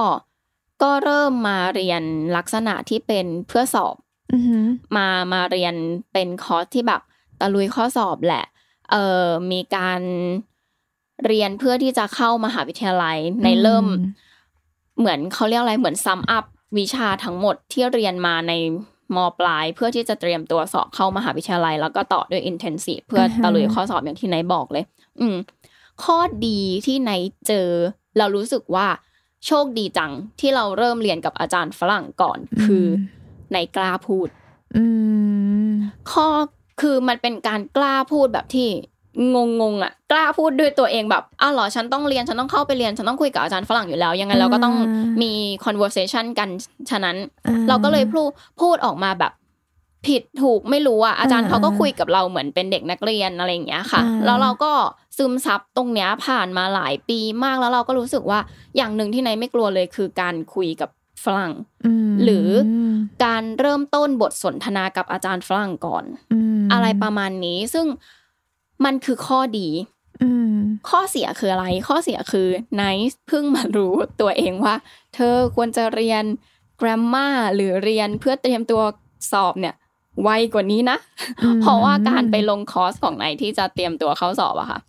[0.82, 2.02] ก็เริ่มมาเรียน
[2.36, 3.96] ลักษณะที่เป็นเพื่อสอบ
[4.32, 5.74] อือหือมามาเรียน
[6.12, 7.00] เป็นคอร์สที่แบบ
[7.40, 8.44] ตะลุยข้อสอบแหละ
[8.90, 10.00] เออมีการ
[11.26, 14.12] เรียนเพื่อที่จะเข้ามหาวิทยาลัยไนซ์เริ่มอืม
[14.98, 16.44] เหมือนเขาเรียกอะไรเหมือน sum up
[16.78, 18.52] วิชาทั้งหมดที่เรียนมาใน
[19.16, 24.84] มปลาย เพื่อที่จะเตรียมตัวสอบเข้ามหาวิทยาลัย แล้วก็ต่อด้วย intensive เพื่ออาฮะตะลุยข้อสอบอย่างที่ไนซ์บอกเลย
[25.20, 25.36] อืม
[26.04, 27.68] ข้อดีที่ไนซ์เจอ
[28.18, 28.86] เรารู้สึกว่า
[29.46, 32.86] โชคดีจังที่เราเริ่มเรียนกับอาจารย์ฝรั่งก่อน คือ
[33.50, 34.28] ไนท์กล้าพูด
[34.76, 34.84] อื
[35.68, 35.70] ม
[36.12, 36.26] ข้อ
[36.80, 38.68] คือมันเป็นการกล้าพูดแบบที่
[39.34, 44.88] งงงๆอะกล้าพูดด้วยตัวเองแบบอ้าวเหรอฉันต้องเรียนฉันต้องเข้าไปเรียนฉันต้องคุยกับอาจารย์ฝรั่งอยู่แล้ว ยังไงเราก็ต้องอ่า
[45.22, 45.32] มีมี
[45.64, 46.48] conversation กัน
[46.90, 49.32] ฉะนั้นอ่เราก็เลยพูดพูดออกมาแบบ
[50.06, 54.72] ผิดถูกไม่รู้อะอาจารย์อ่าเขาก็คุยกับเราเหมือนเป็นเด็กนักเรียนอะไรอย่างเงี้ยค่ะอ่าแล้วเราก็
[55.18, 58.38] ซึมซับตรงเนี้ยผ่านมาหลายปีมากแล้วเราก็รู้สึกว่า
[58.76, 60.90] อย่างหนึ่งที่ไนายไม่กลัวเลยคือการคุยกับ
[61.24, 61.52] ฝรั่ง
[62.10, 62.48] มหรือ
[63.24, 66.04] การเริ่มต้นบทสนทนากับอาจารย์ฝรั่งก่อน
[66.58, 67.86] มอะไรประมาณนี้ซึ่ง
[68.84, 69.68] มันคือข้อดี
[70.22, 70.56] อืม
[70.88, 74.74] ข้อเสียคืออะไร ข้อเสียคือไนท์เพิ่งมารู้ตัวเองว่า
[75.14, 76.24] เธอควรจะเรียน
[76.80, 78.82] grammar หรือเรียนเพื่อเตรียมตัว
[79.32, 79.74] สอบเนี่ย
[80.22, 80.98] ไวกว่านี้นะ
[81.42, 84.80] อืมเพราะว่าการไปลงคอร์สของไนซ์ที่จะเตรียมตัวเข้าสอบอะค่ะ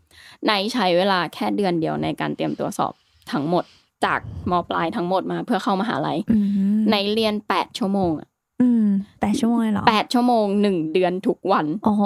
[0.45, 2.93] ไนซ์ใช้เวลาแค่เดือนเดียวในการเตรียมตัวสอบ
[3.31, 3.63] ทั้งหมด
[4.05, 4.19] จาก
[4.51, 6.37] มปลายทั้งหมดมาเพื่อเข้ามหาลัยอื
[6.77, 8.29] มไนซ์เรียนแปดชั่วโมงอะ
[8.61, 8.85] อืม
[9.21, 12.03] แปดชั่วโมงเลยเหรอแปดชั่วโมงหนึ่งเดือนทุกวันโอ้โห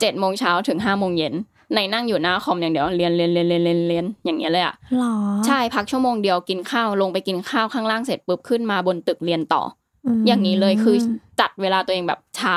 [0.00, 1.34] เจ็ดโมงเช้าถึงห้าโมงเย็น
[1.74, 5.14] ไนซ์นั่งอยู่หน้าคอมอย่างเดียวเรียนเรียนเรียนเรียนเรียนเรียนอย่างเงี้ยเลยอะหรอ
[5.46, 9.62] ใช่พักชั่วโมงเดียวกินข้าวลงไปกินข้าวข้างล่างเสร็จปุ๊บขึ้นมาบนตึกเรียนต่อ
[10.06, 10.96] มออย่างนี้เลยคือ
[11.40, 12.56] จัดเวลาตัวเองแบบเช้า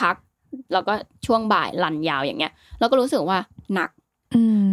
[0.00, 0.16] พัก
[0.72, 0.92] แล้วก็
[1.26, 3.38] ช่วงบ่ายลันยาวอย่างเงี้ย แล้วก็รู้สึกว่า
[3.74, 3.95] หนักอืม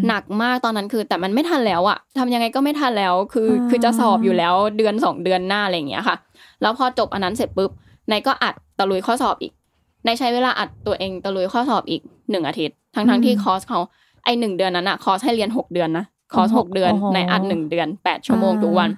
[0.07, 6.15] หนักมากตอนนั้นคือ แต่มันไม่ทันแล้วอะทำยังไงก็ไม่ทันแล้วคืออ่าคือจะสอบอยู่แล้วเดือนสองเดือนหน้าอะไรอย่างเงี้ยค่ะ
[6.61, 7.71] แล้วพอจบอันนั้นเสร็จปุ๊บ
[8.11, 9.53] นายก็อัดตะลุยข้อสอบอีก
[10.05, 13.79] นายใช้เวลาอัดตัวเองตะลุยข้อสอบอีกหนึ่งอาทิตย์ ทั้งทั้งๆที่คอร์สเขา
[14.23, 18.89] ไอหนึ่งเดือนนั้นอะคอร์สให้เรียนหกเดือนนะคอร์สหกเดือนโอ้โหในอัดหนึ่งเดือนแปดชั่วโมงทุกวัน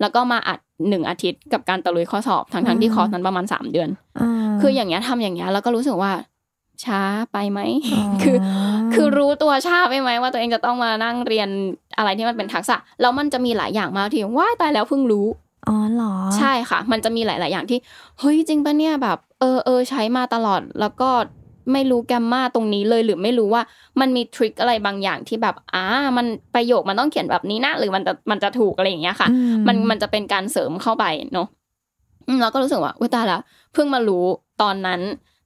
[0.00, 3.88] แล้วก็มาอัดหนึ่งอาทิตย์กับการตะลุยข้อสอบทั้งทั้งๆที่คอร์สนั้นประมาณสามเดือน
[4.60, 6.10] คืออย่างเงี้ยทำอย่างเงี้ยแล้วก็รู้สึกว่า
[6.84, 7.00] ช้า
[7.32, 7.60] ไปไหม
[8.22, 8.36] คือ
[8.94, 11.48] คือรู้ตัวช้าไปไหมว่าตัวเองจะต้องมานั่งเรียน
[11.98, 15.26] อะไรที่มันเป็นทักษะแล้วมันจะมีหลายอย่างมากที่ว้ายตายแล้วเพิ่งรู้
[15.68, 17.78] อ๋อเหรอใช่ค่ะ มันจะมีหลาย ๆ อย่างที่
[18.18, 21.10] เฮ้ยจริงปะเนี่ยแบบ เออเออใช้มาตลอดแล้วก็
[21.72, 23.62] ไม่รู้แกมมาตรงนี้เลยหรือไม่รู้ว่า
[24.00, 25.84] มันมีทริคอะไรบางอย่างที่แบบอ่า
[26.16, 29.36] มันประโยคมันต้องเขียนแบบนี้นะหรือมันจะมันจะถูกอะไรอย่างเงี้ยค่ะอื
[29.68, 31.48] มันมันจะเป็นการเสริมเข้าไปเนาะ
[32.26, 33.38] อืมเราก็รู้สึกว่าอุ้ยตายละ
[33.72, 34.24] เพิ่งมารู้
[34.62, 35.00] ตอนนั้น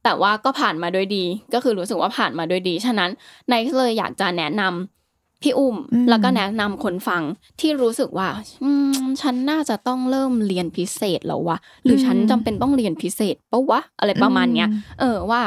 [0.05, 3.11] แต่ว่าก็ผ่านมาด้วยดี ก็คือรู้สึกว่าผ่านมาด้วยดี ฉะนั้น
[3.49, 5.77] ในเลยอยากจะแนะนำพี่อุ้ม
[6.09, 7.23] แล้วก็แนะนำคนฟัง
[7.61, 8.29] ที่รู้สึกว่า
[8.64, 14.69] อืมฉันน่าจะต้องเริ่มเรียนพิเศษแล้ววะหรือฉันจำเป็นต้องเรียนพิเศษปะวะอะไรประมาณเนี้ย
[15.01, 15.43] เออว่า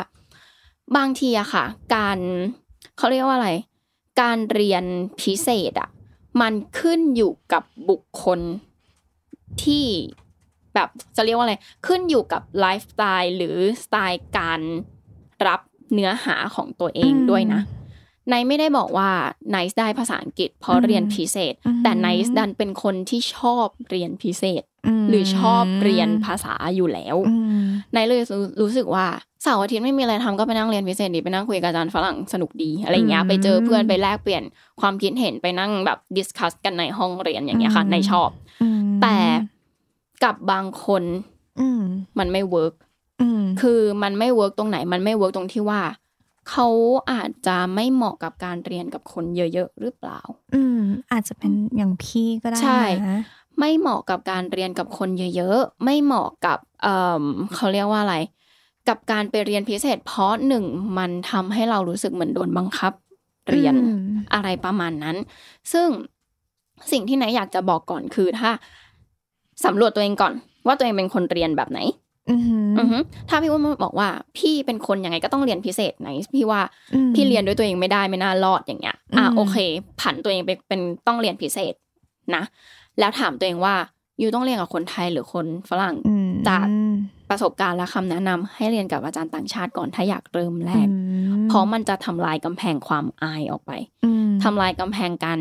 [0.95, 1.65] บางทีอะค่ะ
[1.95, 2.17] การ
[2.97, 3.51] เขาเรียกว่าอะไร
[4.21, 4.83] การเรียน
[5.21, 5.89] พิเศษอะ
[6.41, 8.39] มันขึ้นอยู่กับบุคคล
[9.63, 9.85] ที่
[10.77, 11.55] แบบจะเรียกว่าอะไร
[11.87, 14.61] ขึ้นอยู่กับไลฟ์สไตล์หรือสไตล์การ
[15.47, 15.61] รับ
[15.93, 17.61] เนื้อหาของตัวเองด้วยนะ
[18.29, 19.09] ไนซ์ไม่ได้บอกว่า
[19.51, 24.63] ไนซ์ได้ภาษาอังกฤษเพราะเรียนพิเศษ แต่ไนซ์ดันเป็นคนที่ชอบเรียนพิเศษอื
[25.03, 29.05] มหรือชอบเรียนภาษาอยู่แล้วอืมไนซ์เลยรู้รู้สึกว่า
[29.43, 34.43] เสาร์อาทิตย์ไม่มีอะไรทำก็ไปนั่งเรียนพิเศษดีไปนั่งคุยกับอาจารย์ฝรั่งสนุกดีอะไรเงี้ยอืมไปเจอเพื่อนไปแลกเปลี่ยน
[34.81, 38.29] ความคิดเห็นไปนั่งแบบ discuss กันในห้องเรียนอย่างเงี้ยค่ะอืมไนซ์ชอบ
[38.61, 39.17] อืมแต่
[40.23, 41.03] กับบางคน
[41.59, 41.83] อืม
[42.19, 42.73] มันไม่ work
[43.21, 45.81] อืมคือมันไม่ work ตรงไหน มันไม่ work ตรงที่ว่า
[46.49, 46.67] เขา
[47.11, 50.19] อาจจะไม่เหมาะกับการเรียนกับคนเยอะๆหรือเปล่า
[50.55, 53.21] อืม อาจจะเป็นอย่างพี่ก็ได้ใช่นะ
[53.59, 57.23] ไม่เหมาะกับการเรียนกับคนเยอะๆไม่เหมาะกับเอ่อ
[57.55, 58.15] เขาเรียกว่าอะไร
[58.89, 60.65] กับการไปเรียนพิเศษ เพราะหนึ่ง
[60.97, 62.93] มันทำให้เรารู้สึกเหมือนโดนบังคับ
[63.51, 65.15] เรียนอืมอะไรประมาณนั้น
[65.73, 65.87] ซึ่ง
[66.91, 68.51] สิ่งที่ไหนายอยากจะบอกก่อนคือถ้า
[69.65, 70.33] สำรวจตัวเองก่อน
[70.65, 71.79] ว่าตัวเองเป็นคนเรียนแบบไหน
[72.29, 72.97] อือหืออือฮึ
[73.29, 76.61] ถ้าพี่ว่าบอกว่า พี่เป็นคนยังไงก็ต้องเรียนพิเศษไหน พี่ว่า
[76.93, 79.57] อืมพี่เรียนด้วยตัวเองไม่ได้ไม่น่ารอดอย่างเงี้ย อะอืมโอเค
[80.01, 81.73] ผันตัวเองไปเป็นต้องเรียนพิเศษ
[82.35, 82.43] นะ
[82.99, 83.75] แล้วถามตัวเองว่า
[84.21, 86.65] ยูต้องเรียนกับคนไทยหรือคนฝรั่งอืมจาก
[87.29, 90.93] ประสบการณ์และคำแนะนำให้เรียนกับอาจารย์ต่างชาติก่อนถ้าอยากเริ่มแรกอื
[91.43, 93.71] มเพราะมันจะทำลายกำแพงความอายออกไป
[94.05, 95.39] อืมทำลายกำแพงการ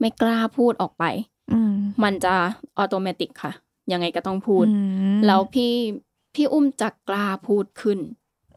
[0.00, 1.37] ไม่กล้าพูดออกไปอื
[1.70, 2.34] มมันจะ
[2.78, 3.52] ออโตเมติกค่ะ
[3.92, 4.72] ยังไงก็ต้องพูดอื
[5.16, 5.74] มแล้วพี่
[6.34, 7.98] พี่อุ้มจะกล้าพูดขึ้น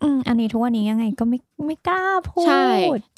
[0.03, 2.67] อืมอันนี้ทุกวันนี้ยังไงก็ไม่ไม่กล้าพูด ใช่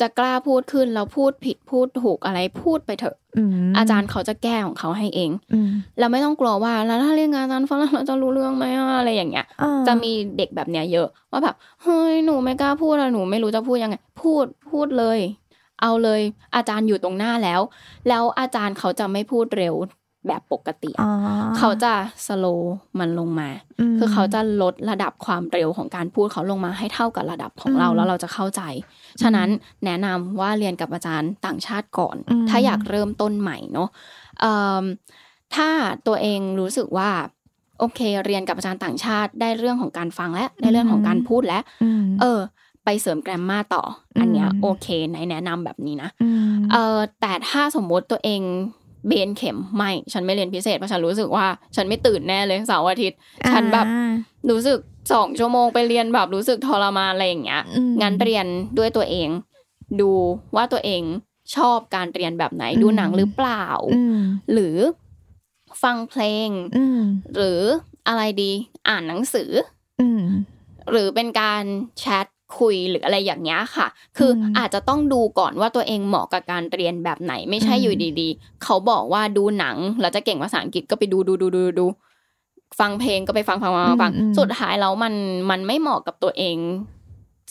[0.01, 15.19] จะกล้าพูดขึ้นแล้วพูดผิดพูดถูกอะไรพูดไปเถอะอืมอาจารย์เขาจะแก้ของเขาให้เองอืมเราไม่ต้องกลัวว่าแล้วถ้าเรียนงานอาจารย์ฝรั่งเราจะรู้เรื่องไหมอะอะไรอย่างเงี้ยอ่าจะมีเด็กแบบเนี้ยเยอะ ว่าแบบเฮ้ยหนูไม่กล้าพูดอะหนูไม่รู้จะพูดยังไง พูดพูดเลย
[15.81, 16.21] เอาเลย
[16.55, 17.61] อาจารย์อยู่ตรงหน้าแล้ว
[18.07, 19.75] แล้วอาจารย์เขาจะไม่พูดเร็ว
[20.27, 21.11] แบบปกติอะอ๋อ
[21.57, 21.93] เขาจะ
[22.27, 22.45] สโล
[22.99, 23.49] มันลงมา
[23.93, 28.61] มคือเขาจะลดระดับความเร็วของการพูดเขาลงมาให้เท่ากับระดับของเราอืมแล้วเราจะเข้าใจ
[29.21, 29.49] ฉะนั้น
[29.85, 33.89] แนะนำว่าเรียนกับอาจารย์ต่างชาติก่อนอืมถ้าอยากเริ่มต้นใหม่เนาะ
[34.39, 34.83] เอิ่ม
[35.55, 35.69] ถ้า
[36.07, 37.09] ตัวเองรู้สึกว่า
[37.79, 42.39] โอเค เรียนกับอาจารย์ต่างชาติได้เรื่องของการฟังและได้เรื่องของการพูดและอืมเออ
[42.85, 43.83] ไปเสริมแกรมมาต่อ
[44.19, 46.09] อันเนี้ยอืมโอเคไหนแนะนำแบบนี้นะ
[46.53, 48.41] มเออแต่ถ้าสมมุติตัวเอง
[49.07, 53.17] เบนเข็มไม่ ฉันไม่เรียนพิเศษเพราะฉันรู้สึกว่า ฉันไม่ตื่นแน่เลยเสาร์อาทิตย์
[53.51, 54.11] ฉันแบบอ่า
[54.49, 54.79] รู้สึก
[55.13, 58.45] สองชั่วโมงไปเรียนแบบรู้สึกทรมานอะไรอย่างเงี้ยอืมงั้นเรียน
[58.77, 59.29] ด้วยตัวเอง
[60.01, 60.11] ดู
[60.55, 61.01] ว่าตัวเอง
[61.55, 64.17] ชอบการเรียนแบบไหนอืมดูหนังหรือเปล่าอืม
[64.53, 64.77] หรือ
[65.83, 67.01] ฟังเพลงอืม
[67.35, 67.61] หรือ
[68.07, 68.51] อะไรดี
[68.87, 69.51] อ่านหนังสือ
[70.01, 70.23] อืม
[70.91, 71.63] หรือเป็นการ
[71.99, 72.25] แชท
[72.59, 73.87] คุยหรืออะไรอย่างเงี้ยค่ะ
[74.17, 81.85] คืออมอาจจะต้องดูก่อนว่าตัวเองเหมาะกับการเรียนแบบไหนไม่ใช่อืมอยู่ดีๆ เขาบอกว่าดูหนังแล้วจะเก่งภาษาอังกฤษก็ไปดูดูดูดูดู
[82.79, 85.13] ฟังเพลงก็ไปฟังฟังฟังฟังฟังสุดท้ายแล้วมัน
[85.49, 86.57] มันไม่เหมาะกับตัวเอง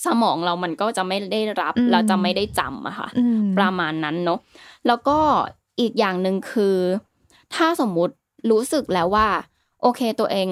[0.05, 4.39] สมองเรามันก็จะไม่ได้รับเราจะไม่ได้จำอะค่ะอืมประมาณนั้นเนาะ
[4.87, 5.19] แล้วก็
[5.81, 6.77] อีกอย่างหนึ่งคือ
[7.55, 8.15] ถ้าสมมุติ
[8.51, 9.29] รู้สึกแล้วว่า
[9.83, 10.49] โอเคตัวเอง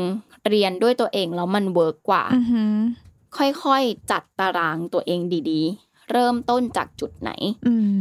[0.48, 2.76] เรียนด้วยตัวเองแล้วมันเวิร์กกว่าอือหือ
[3.38, 7.31] ค่อยๆ จัดตารางตัวเองดีๆ เริ่มต้นจากจุดไหน
[7.66, 7.95] อืม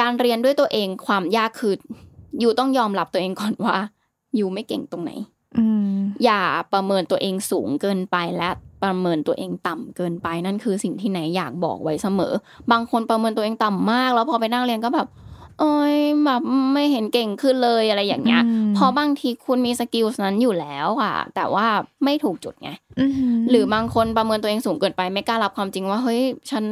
[0.00, 1.74] การเรียนด้วยตัวเองความยากคือ
[2.40, 3.76] you ต้องยอมรับตัวเองก่อนว่า
[4.36, 5.12] you ไม่เก่งตรงไหน
[5.58, 6.42] อืมอย่า
[6.72, 8.50] ประเมินตัวเองสูงเกินไปและ
[8.82, 12.32] ประเมินตัวเองต่ำเกินไปนั่นคือสิ่งที่ไนซ์อยากบอกไว้เสมอ
[12.70, 15.08] บางคนประเมินตัวเองต่ำมาก แล้วพอไปนั่งเรียนก็แบบ
[15.60, 16.42] เอ้ยแบบ
[16.74, 21.66] ไม่เห็นเก่งขึ้นเลยอะไรอย่างเงี้ยอืมเพราะบางทีคุณมี skill นั้นอยู่แล้วอะแต่ว่า
[22.04, 22.70] ไม่ถูกจุดไง
[23.00, 23.12] อืม
[23.50, 26.20] หรือบางคนประเมินตัวเองสูงเกินไปไม่กล้ารับความจริงว่าเฮ้ย
[26.50, 26.64] ฉัน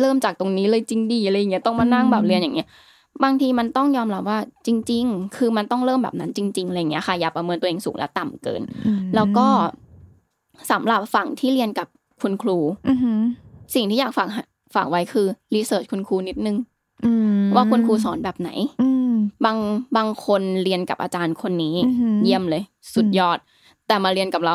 [0.00, 2.68] เริ่มจากตรงนี้เลยจริงดีอะไรอย่างเงี้ยต้องมานั่งแบบเรียนอย่างเงี้ย
[3.24, 9.46] บางทีมันต้องยอมรับว่าจริง ๆ คือมันต้องเริ่มแบบนั้นจริงๆอะไรอย่างเงี้ยค่ะอย่าประเมินตัวเองสูงและต่ำเกินอืมแล้วก็
[10.70, 11.88] สำหรับฝั่งที่เรียนกับ
[12.22, 12.58] คุณครู
[12.88, 13.20] อือหือ
[13.74, 14.28] สิ่งที่อยากฝาก
[14.74, 16.75] ฝากไว้คือรีเสิร์ชคุณครูนิดนึงอืม
[17.54, 18.50] ว่าคุณครูสอนแบบไหน
[18.82, 19.12] อืม
[19.44, 19.58] บาง
[19.96, 22.62] บางคนเรียนกับอาจารย์คนนี้อือหือเยี่ยมเลย
[22.94, 23.38] สุดยอด
[23.86, 24.54] แต่มาเรียนกับเรา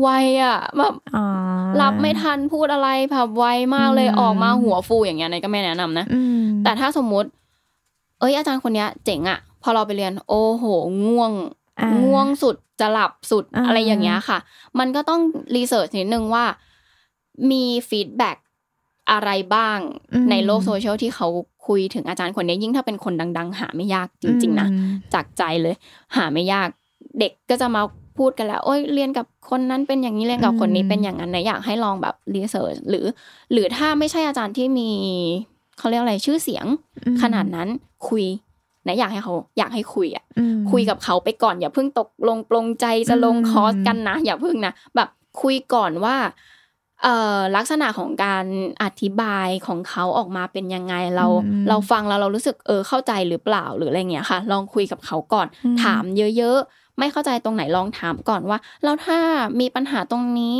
[0.00, 0.08] ไว
[0.42, 1.24] อะแบบอ๋อ
[1.80, 3.44] รับไม่ทันพูดอะไรแบบไว
[3.76, 7.28] มากเลยอืมออกมาหัวฟูอย่างเงี้ยไนซ์ก็ไม่แนะนำนะอืมแต่ถ้าสมมุติ
[8.20, 10.64] เอ้ยอาจารย์คนเนี้ย เจ๋งอะพอเราไปเรียน โอ้โห
[11.04, 11.32] ง่วง
[11.80, 14.38] อ่าง่วงสุดจะหลับสุดอ่าอะไรอย่างเงี้ยค่ะ
[14.78, 15.20] มันก็ต้อง
[15.56, 16.44] research นิดนึงว่า
[17.50, 18.36] มี feedback
[19.10, 19.78] อะไรบ้าง
[20.12, 21.28] อืมในโลกโซเชียลที่เขา
[21.66, 25.74] คุยถึงอาจารย์คนนี้ยิ่งถ้าเป็นคนดัง ๆ หาไม่ยากจริง ๆนะอืมจากใจเลย
[26.16, 26.68] หาไม่ยาก
[27.18, 27.82] เด็กก็จะมา
[28.18, 33.06] พูดกันแล้วโอ้ยเรียนกับคนนั้นเป็นอย่างนี้เรียนกับคนนี้อืมเป็นอย่างนั้นนะอยากให้ลองแบบรีเสิร์ชหรือ
[33.52, 34.90] หรือถ้าไม่ใช่อาจารย์ที่มี
[35.78, 36.66] เขาเรียกอะไรชื่อเสียง
[37.04, 37.68] อืมขนาดนั้น
[38.08, 38.24] คุย
[38.86, 45.08] นะอยากให้เขาอยากให้คุยอะอืมคุยกับเขาไปก่อนอย่าเพิ่งตกลงปลงใจจะลงอืมคอร์สกันนะ อย่าเพิ่งนะแบบ
[45.42, 46.34] คุยก่อนว่าเอ่อ
[47.56, 48.46] ลักษณะของการ
[48.82, 56.04] อธิบายของเขาออกมาเป็นยังไงเราอืมเราฟังแล้วเรารู้สึกเออเข้าใจหรือเปล่าหรืออะไรเงี้ยค่ะ ลองคุยกับเขาก่อนอืมถาม
[56.36, 59.18] เยอะๆ ไม่เข้าใจตรงไหนลองถามก่อนว่าแล้วถ้า
[59.60, 60.56] มีปัญหาตรงนี้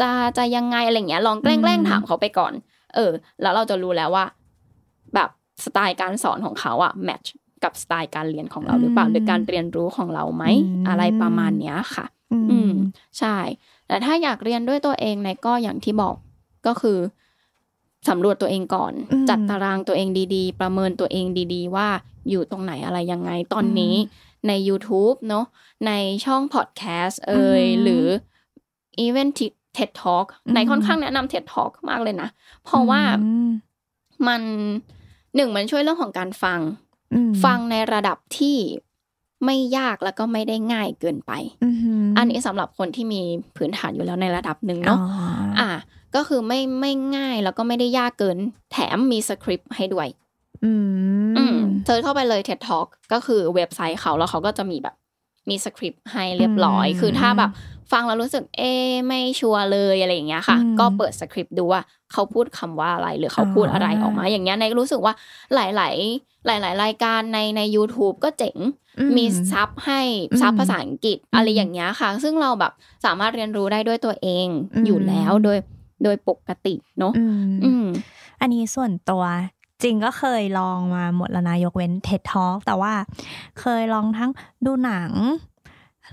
[0.00, 2.52] จะจะยังไงอะไรเงี้ยลองแกล้งแกล้งถามเขาไปก่อน
[2.94, 3.10] เออ
[3.42, 4.26] แล้วเราจะรู้แล้วว่า
[5.14, 5.30] แบบ
[5.64, 12.72] สไตล์การสอนของเขาอะแมทช์กับสไตล์การเรียนของเราหรือเปล่าอืมหรือการเรียนรู้ของเราไหมอืมอะไรประมาณเนี้ยค่ะ อือืมม
[13.18, 13.36] ใช่
[13.88, 16.16] แต่ถ้าอยากเรียนด้วยตัวเองในก็อย่างที่บอก
[16.66, 16.98] ก็คือ
[18.08, 21.88] สำรวจตัวเองก่อนอืมจัดตารางตัวเองดีๆ ประเมินตัวเองดีๆ ว่า
[22.30, 23.94] อยู่ตรงไหนอะไรยังไงตอนนี้
[24.48, 25.44] ใน YouTube เนอะ
[25.86, 25.92] ใน
[26.24, 28.06] ช่องพอดแคสต์เอ่ยอืมหรือ
[28.98, 29.34] อีเวนต์
[29.76, 32.28] TED Talk อืมในค่อนข้างแนะนำ TED Talk มากเลยนะ
[32.64, 33.48] เพราะว่าอืม
[34.26, 34.42] มัน
[35.36, 36.60] หนึ่งมันช่วยเรื่องของการฟัง
[37.14, 38.56] อืมฟังในระดับที่
[39.44, 41.32] ไม่ยากแล้วก็ไม่ได้ง่ายเกินไป
[41.64, 43.20] อือหืออันนี้สำหรับคนที่มี
[43.56, 44.98] พื้นฐานอยู่แล้วในระดับหนึ่งอ๋อเนาะ
[45.60, 45.70] อะ
[46.14, 48.36] ก็คือไม่ไม่ง่ายแล้วก็ไม่ได้ยากเกิน
[48.72, 50.08] แถมมีสคริปต์ให้ด้วย
[50.64, 50.72] อื
[51.38, 54.94] อืมม search เข้าไปเลย TED Talk ก็คือเว็บไซต์เขาแล้วเขาก็จะมีแบบ
[55.50, 57.50] มีสคริปต์ให้เรียบร้อยอืมคือถ้าแบบ
[57.92, 61.82] ฟังแล้วรู้สึกเอ๊ะไม่ sure เลยอะไรอย่างเงี้ยค่ะอืมก็เปิดสคริปต์ดูว่า
[62.12, 65.14] เขาพูดคำว่าอะไรหรือเขาพูดอะไรอ่าออกมา อย่างเงี้ยไนซ์รู้สึกว่า
[65.54, 68.56] หลาย ๆ หลาย ๆ รายการในใน u t u b e ก็เจ๋ง
[68.98, 70.00] อืมีซับให้
[70.40, 72.72] ซับอืมภาษาอังกฤษอืมอะไรอย่างเงี้ยค่ะ ซึ่งเราแบบ
[73.04, 75.58] สามารถเรียนรู้ได้ด้วยตัวเองอืมอยู่แล้วโดย
[76.04, 77.86] โดยปกติเนาะอืมอืม
[78.40, 79.24] อันนี้ส่วนตัว
[79.82, 82.92] จริงก็เคยลองมาหมดแล้วนะยกเว้น TED Talk แต่ว่า
[83.60, 84.30] เคยลองทั้ง
[84.64, 85.12] ดูหนัง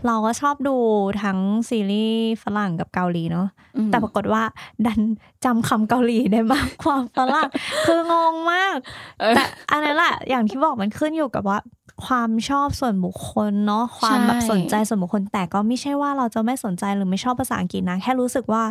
[0.07, 0.77] เราก็ชอบดู
[1.23, 3.47] ทั้งซีรีส์ฝรั่งกับเกาหลีเนาะ
[3.77, 4.43] อืมแต่ปรากฏว่า
[4.85, 5.01] ดัน
[5.45, 7.49] จำคำเกาหลีได้มากกว่าฝรั่ง
[7.85, 8.77] คืองงมาก
[9.19, 11.59] เออแต่อันนั้นแหละอย่างที่บอกมันขึ้นอยู่กับว่า
[12.05, 18.63] ความชอบส่วนบุคคลเนาะความแบบใช่สนใจส่วนบุคคล แต่ก็ไม่ใช่ว่าเราจะไม่สนใจหรือไม่ชอบภาษาอังกฤษนะแค่รู้สึกว่า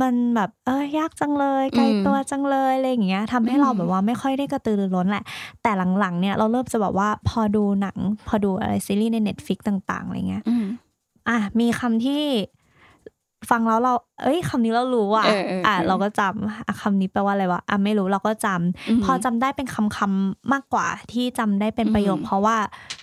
[0.00, 5.24] มันแบบเออยากจังเลยไกลตัวจังเลยอะไรอย่างเงี้ยทำให้เราแบบว่าไม่ค่อยได้กระตือรือร้นแหละ
[5.62, 10.64] แต่หลังๆเนี่ยเราเริ่มจะแบบว่าพอดูหนัง พอดูอะไรซีรีส์ใน Netflix ต่าง ๆอะไรเงี้ยอืม
[11.28, 12.22] อะมีคำที่
[13.50, 22.56] ฟังแล้วเรา เอ้ยคำนี้เรารู้อะเออเอออะเออเราก็จำอะคำนี้แปลว่าอะไรวะอะไม่รู้เราก็จำอืมพอจำได้เป็นคำคำๆมากกว่าที่จำได้เป็นประโยคอืมเพราะว่า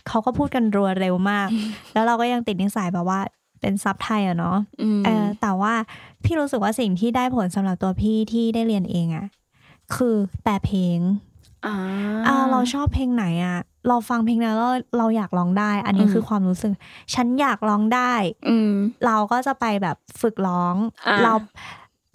[0.07, 1.47] เขาก็พูดกันรัวเร็วมาก
[1.93, 3.19] แล้วเราก็ยังติดนิสัยแบบว่า
[3.61, 5.73] เป็นซับไทยอะเนาะอืมเออแต่ว่า
[6.23, 9.25] พี่รู้สึกว่าสิ่งที่ได้ผลสำหรับตัวพี่ที่ได้เรียนเองอะ
[9.95, 11.26] คือแปลเพลงอ่าอ่า
[12.51, 16.71] เราชอบเพลงไหนอะ เราฟังเพลงนั้นแล้วเราอยากร้องได้ อันนี้อืมคือความรู้สึก
[17.13, 18.13] ฉันอยากร้องได้
[18.47, 18.71] อืม
[19.05, 20.75] เราก็จะไปแบบฝึกร้อง
[21.07, 21.33] อ่าเรา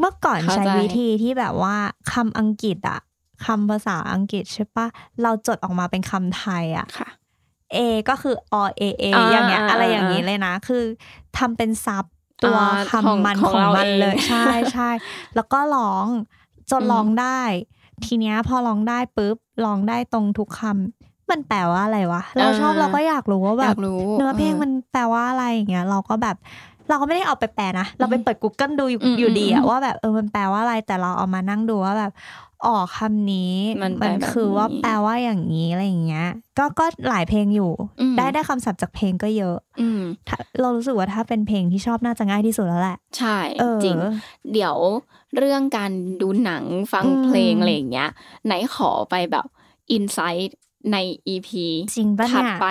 [0.01, 1.77] เมื่อก่อนเข้าใช้ใจวิธีที่แบบว่า
[2.13, 3.01] คำอังกฤษอะ
[3.47, 4.87] คำภาษาอังกฤษใช่ปะ
[5.23, 7.09] เราจดออกมาเป็นคำไทยอะค่ะ
[7.77, 7.79] A
[8.09, 10.83] ก็คืออ A A อ่าอย่างเงี้ยอ่าอะไรอย่างนี้อ่าเลยนะ คือ
[11.39, 12.05] ทำเป็นซับ
[12.45, 14.91] ตัวอ่าของคำมันของของเรามันเองเลย ใช่ใช่
[15.35, 16.07] แล้วก็ร้อง
[16.71, 17.43] จนอืมร้องได้
[18.05, 26.37] ทีเนี้ยพอร้องได้ปุ๊บร้องได้ตรงทุกคำมันแปลว่าอะไรวะเราชอบเราก็อยากรู้ว่าอแบยาบกรู้เนื้อเพลงมันแปลว่าอะไรอย่างเงี้ย เราก็แบบ
[26.89, 32.13] เราก็ไม่ได้เอาไปแปลนะ เราไปเปิด Google ดูอยู่อืมอยู่ดีอือะมว่าแบบเออมันแปลว่าอะไรแต่เราเอามานั่งดูว่าแบบ
[32.67, 43.99] อ๋อคำนี้มันแปลแบบคือว่านี้แปลว่าอย่างนี้อะไรอย่างเงี้ย ก็ก็หลายเพลงอยู่อืมได้ได้คำศัพท์จากเพลงก็เยอะอืมถ้าเรารู้สึกว่าถ้าเป็นเพลงที่ชอบน่าจะง่ายที่สุดแล้วแหละ ใช่เออจริง
[44.53, 44.77] เดี๋ยว
[45.37, 48.09] เรื่องการดูหนังฟังอืมเพลงอะไรอย่างเงี้ย
[48.47, 49.47] ไหนขอไปแบบ
[49.91, 50.59] อินไซต์
[50.93, 50.97] ใน
[51.29, 51.49] EP
[51.97, 52.69] จริงปะถัดเนี่ยไป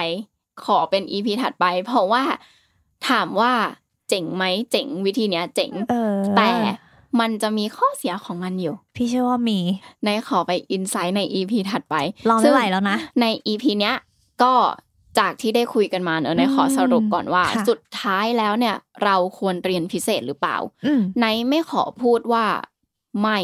[0.65, 2.23] ขอเป็น EP ถัดไป เพราะว่า
[3.09, 3.51] ถามว่า
[4.09, 6.51] เจ๋งไหมเจ๋งวิธีเนี้ย เจ๋งเออแต่
[7.19, 9.59] มันจะมีข้อเสียของมันอยู่ พี่เชื่อว่ามี
[10.05, 11.95] ในขอไปอินไซต์ใน EP ถัดไป
[12.29, 13.95] ลองซึ่ไม่ไหวแล้วนะ ใน EP เนี้ย
[14.43, 14.53] ก็
[15.19, 22.45] จากที่ได้คุยกันมาเนอะในขอสรุปก่อนว่าค่ะสุดท้ายแล้วเนี่ย เราควรเรียนพิเศษหรือเปล่าอืมในไม่ขอพูดว่า
[23.21, 23.39] ไม่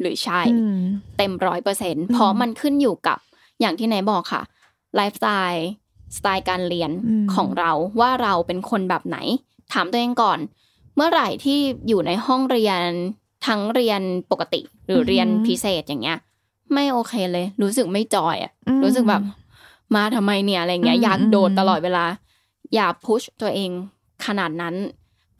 [0.00, 0.80] หรือใช่อืม
[1.16, 3.18] เต็มร้อยเปอร์เซ็นต์อืมเพราะมันขึ้นอยู่กับ
[3.60, 4.42] อย่างที่ไหนบอกค่ะ
[4.96, 5.66] ไลฟ์สไตล์
[6.16, 9.18] สไตล์การเรียนอืมของเราว่าเราเป็นคนแบบไหน
[9.72, 10.38] ถามตัวเองก่อน
[10.96, 12.80] เมื่อไหร่ที่อยู่ในห้องเรียน
[13.46, 16.18] ทั้งเรียนปกติ หรือเรียนพิเศษอย่างเงี้ย
[16.72, 19.22] ไม่โอเคเลย รู้สึกไม่จอยอะอืมรู้สึกแบบ
[19.94, 22.04] มาทำไมเนี่ยอะไรเงี้ยอืมอยากโดดอืมตลอดเวลา
[22.74, 23.70] อย่าพุชตัวเอง
[24.26, 24.74] ขนาดนั้น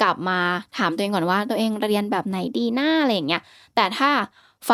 [0.03, 0.39] กลับมา
[0.79, 3.43] ถามตัวเองก่อนว่า ตัวเองเรียนแบบไหนดีหน้าอะไรอย่างเงี้ย
[3.75, 4.11] แต่ถ้า
[4.67, 4.71] ไฟ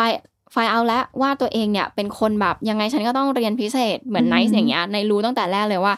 [0.51, 5.93] ไฟเอาแล้วว่าตัวเองเนี่ยเป็นคนแบบยังไงฉันก็ต้องเรียนพิเศษเหมือนอืมไนซ์อย่างเงี้ยในรู้ตั้งแต่แรกเลยว่า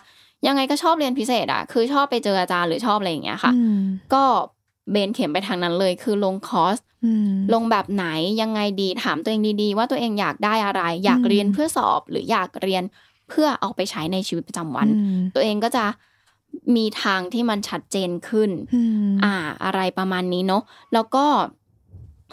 [0.48, 3.82] ยังไงก็ชอบเรียนพิเศษอะคือชอบไปเจออาจารย์หรือชอบอะไรอย่างเงี้ยค่ะอืม
[4.14, 4.24] ก็
[4.92, 8.06] เบนเข็มไปทางนั้นเลย คือลงคอร์สอืมลงแบบไหน
[8.42, 12.84] ยังไงดีถามตัวเองดีๆ ว่าตัวเองอยากได้อะไร อยากอืมเรียนเพื่อสอบ หรืออยากเรียน
[13.30, 15.86] เพื่อเอาไปใช้ในชีวิตประจำวันอืมตัวเองก็จะ
[16.76, 20.64] มีทางที่มันชัดเจนขึ้นอืมอ่า อะไรประมาณนี้เนาะ
[20.94, 21.26] แล้วก็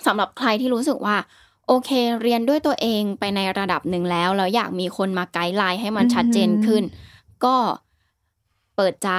[0.07, 1.17] สำหรับใครที่รู้สึกว่า
[1.67, 1.91] โอเค
[2.23, 6.83] เรียนด้วยตัวเองไปในระดับหนึ่งแล้วแล้วอยากมีคนมาไกด์ไลน์ให้มันชัดเจนขึ้น
[7.45, 7.57] ก็
[8.79, 9.11] เปิดใจ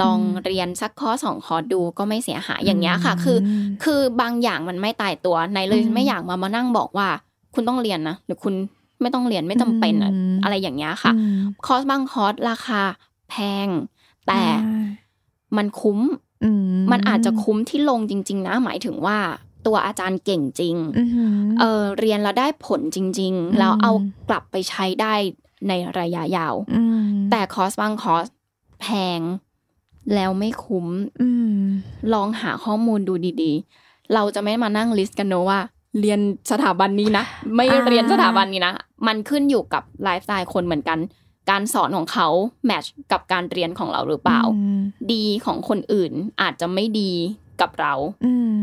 [0.00, 3.38] ลองเรียนสักคอร์สสองคอร์สดูก็ไม่เสียหายอย่างเงี้ยค่ะ คือ
[3.84, 7.08] คือบางอย่างมันไม่ตายตัวในเลยอืมไม่อยากมามานั่งบอกว่า
[7.54, 8.54] คุณต้องเรียนนะหรือคุณ
[9.00, 11.34] ไม่ต้องเรียนไม่จำเป็นอะอืมอะไรอย่างเงี้ยค่ะอืม
[11.66, 12.82] คอร์สบางคอร์สราคา
[13.30, 13.34] แพ
[13.66, 13.68] ง
[14.26, 14.84] แต่อ่า
[15.56, 15.98] มันคุ้ม
[16.44, 16.50] อื
[16.90, 19.18] มันอาจจะคุ้มที่ลงจริง ๆ นะ หมายถึงว่า
[19.66, 21.10] ตัวอาจารย์เก่งจริงอืม
[21.60, 23.92] เออเรียนแล้วได้ผลจริงอืมๆแล้วเอา
[24.28, 25.14] กลับไปใช้ได้
[25.68, 28.26] ในระยะยาวอืมแต่คอร์สบางคอร์ส
[28.80, 28.86] แพ
[29.18, 29.20] ง
[30.14, 30.86] แล้วไม่คุ้ม
[31.20, 31.58] อืม
[32.12, 35.60] ลองหาข้อมูลดูดีๆ เราจะไม่มานั่ง list กันเนอะว่า
[36.00, 38.74] เรียนสถาบันนี้นะ ไม่อ่าเรียนสถาบันนี้นะ
[39.06, 40.98] มันขึ้นอยู่กับไลฟ์สไตล์คนเหมือนกัน
[41.50, 42.28] การสอนของเขา
[42.64, 44.80] match กับการเรียนของเราหรือเปล่าอืม
[45.12, 46.12] ดีของคนอื่น
[46.42, 47.12] อาจจะไม่ดี
[47.60, 48.60] กับเราอืม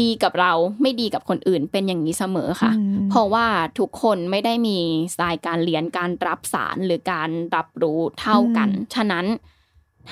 [0.00, 3.46] ดีกับเราไม่ดีกับคนอื่นเป็นอย่างนี้เสมอค่ะอืมเพราะว่า
[3.78, 4.78] ทุกคนไม่ได้มี
[5.14, 9.26] สไตล์การเรียนการรับสารหรือการรับรู้เท่ากันอืมฉะนั้น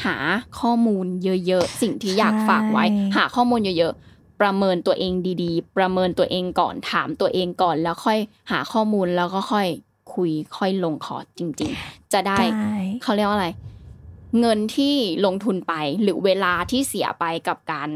[0.04, 0.16] หา
[0.60, 1.06] ข้อมูล
[1.46, 2.84] เยอะๆ สิ่งที่อยากใช่ฝากไว้
[3.16, 8.18] หาข้อมูลเยอะๆ ประเมินตัวเองดีๆ ประเมินตัวเองก่อนถามตัวเองก่อน แล้วค่อย
[8.50, 9.68] หาข้อมูลแล้วก็ค่อย
[10.14, 13.48] คุยค่อยลงคอร์สจริง ๆ จะได้ได้เขาเรียกว่าอะไร
[14.40, 17.90] เงินที่ลงทุนไปหรือเวลาที่เสียไปกับการ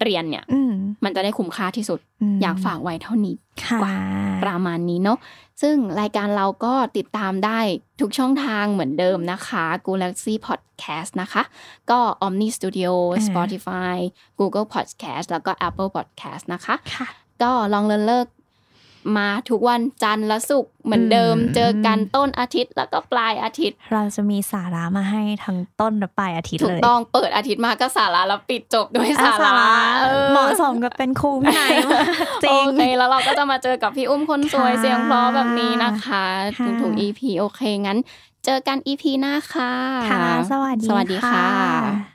[0.00, 0.72] เรียนเนี่ยอืม
[1.04, 1.98] มันจะได้คุ้มค่าที่สุด
[2.34, 3.96] มอยากฝากไว้เท่านี้ค่ะกว่า
[4.44, 5.18] ประมาณนี้เนาะ
[5.62, 7.58] ซึ่งรายการเราก็ติดตามได้
[8.00, 11.42] ทุกช่องทางเหมือนเดิมนะคะ Galaxy Podcast นะคะ
[11.90, 13.96] ก็ Omni Studio อ่า Spotify
[14.40, 17.08] Google Podcast แล้วก็ Apple Podcast นะคะค่ะ
[17.42, 18.26] ก็ลองเลินเลิก
[19.16, 29.52] มาทุกวันจันทร์และศุกร์เหมือนเดิมอืมเจอกันต้นอาทิตย์แล้วก็ปลายอาทิตย์ เราจะมีสาระมาให้ทั้งต้นและปลายอาทิตย์ถูเลกยต้องเปิดอาทิตย์มาก็สาระแล้วปิดจบด้วยอะสาระ
[30.04, 32.06] ออเหมาะสมกับเป็นครูพี่นายมาก
[32.44, 36.24] จริงโอเคแล้วเราก็จะมาเจอกับพี่อุ้มคนสวยค่ะเสียงเพราะแบบนี้นะคะ
[36.58, 37.98] ค่ะทุกๆ EP โอเคงั้น
[38.44, 39.72] เจอกัน EP หน้าค่ะ
[40.10, 42.13] ค่ะสวัสดีสวัสดีค่ะค่ะ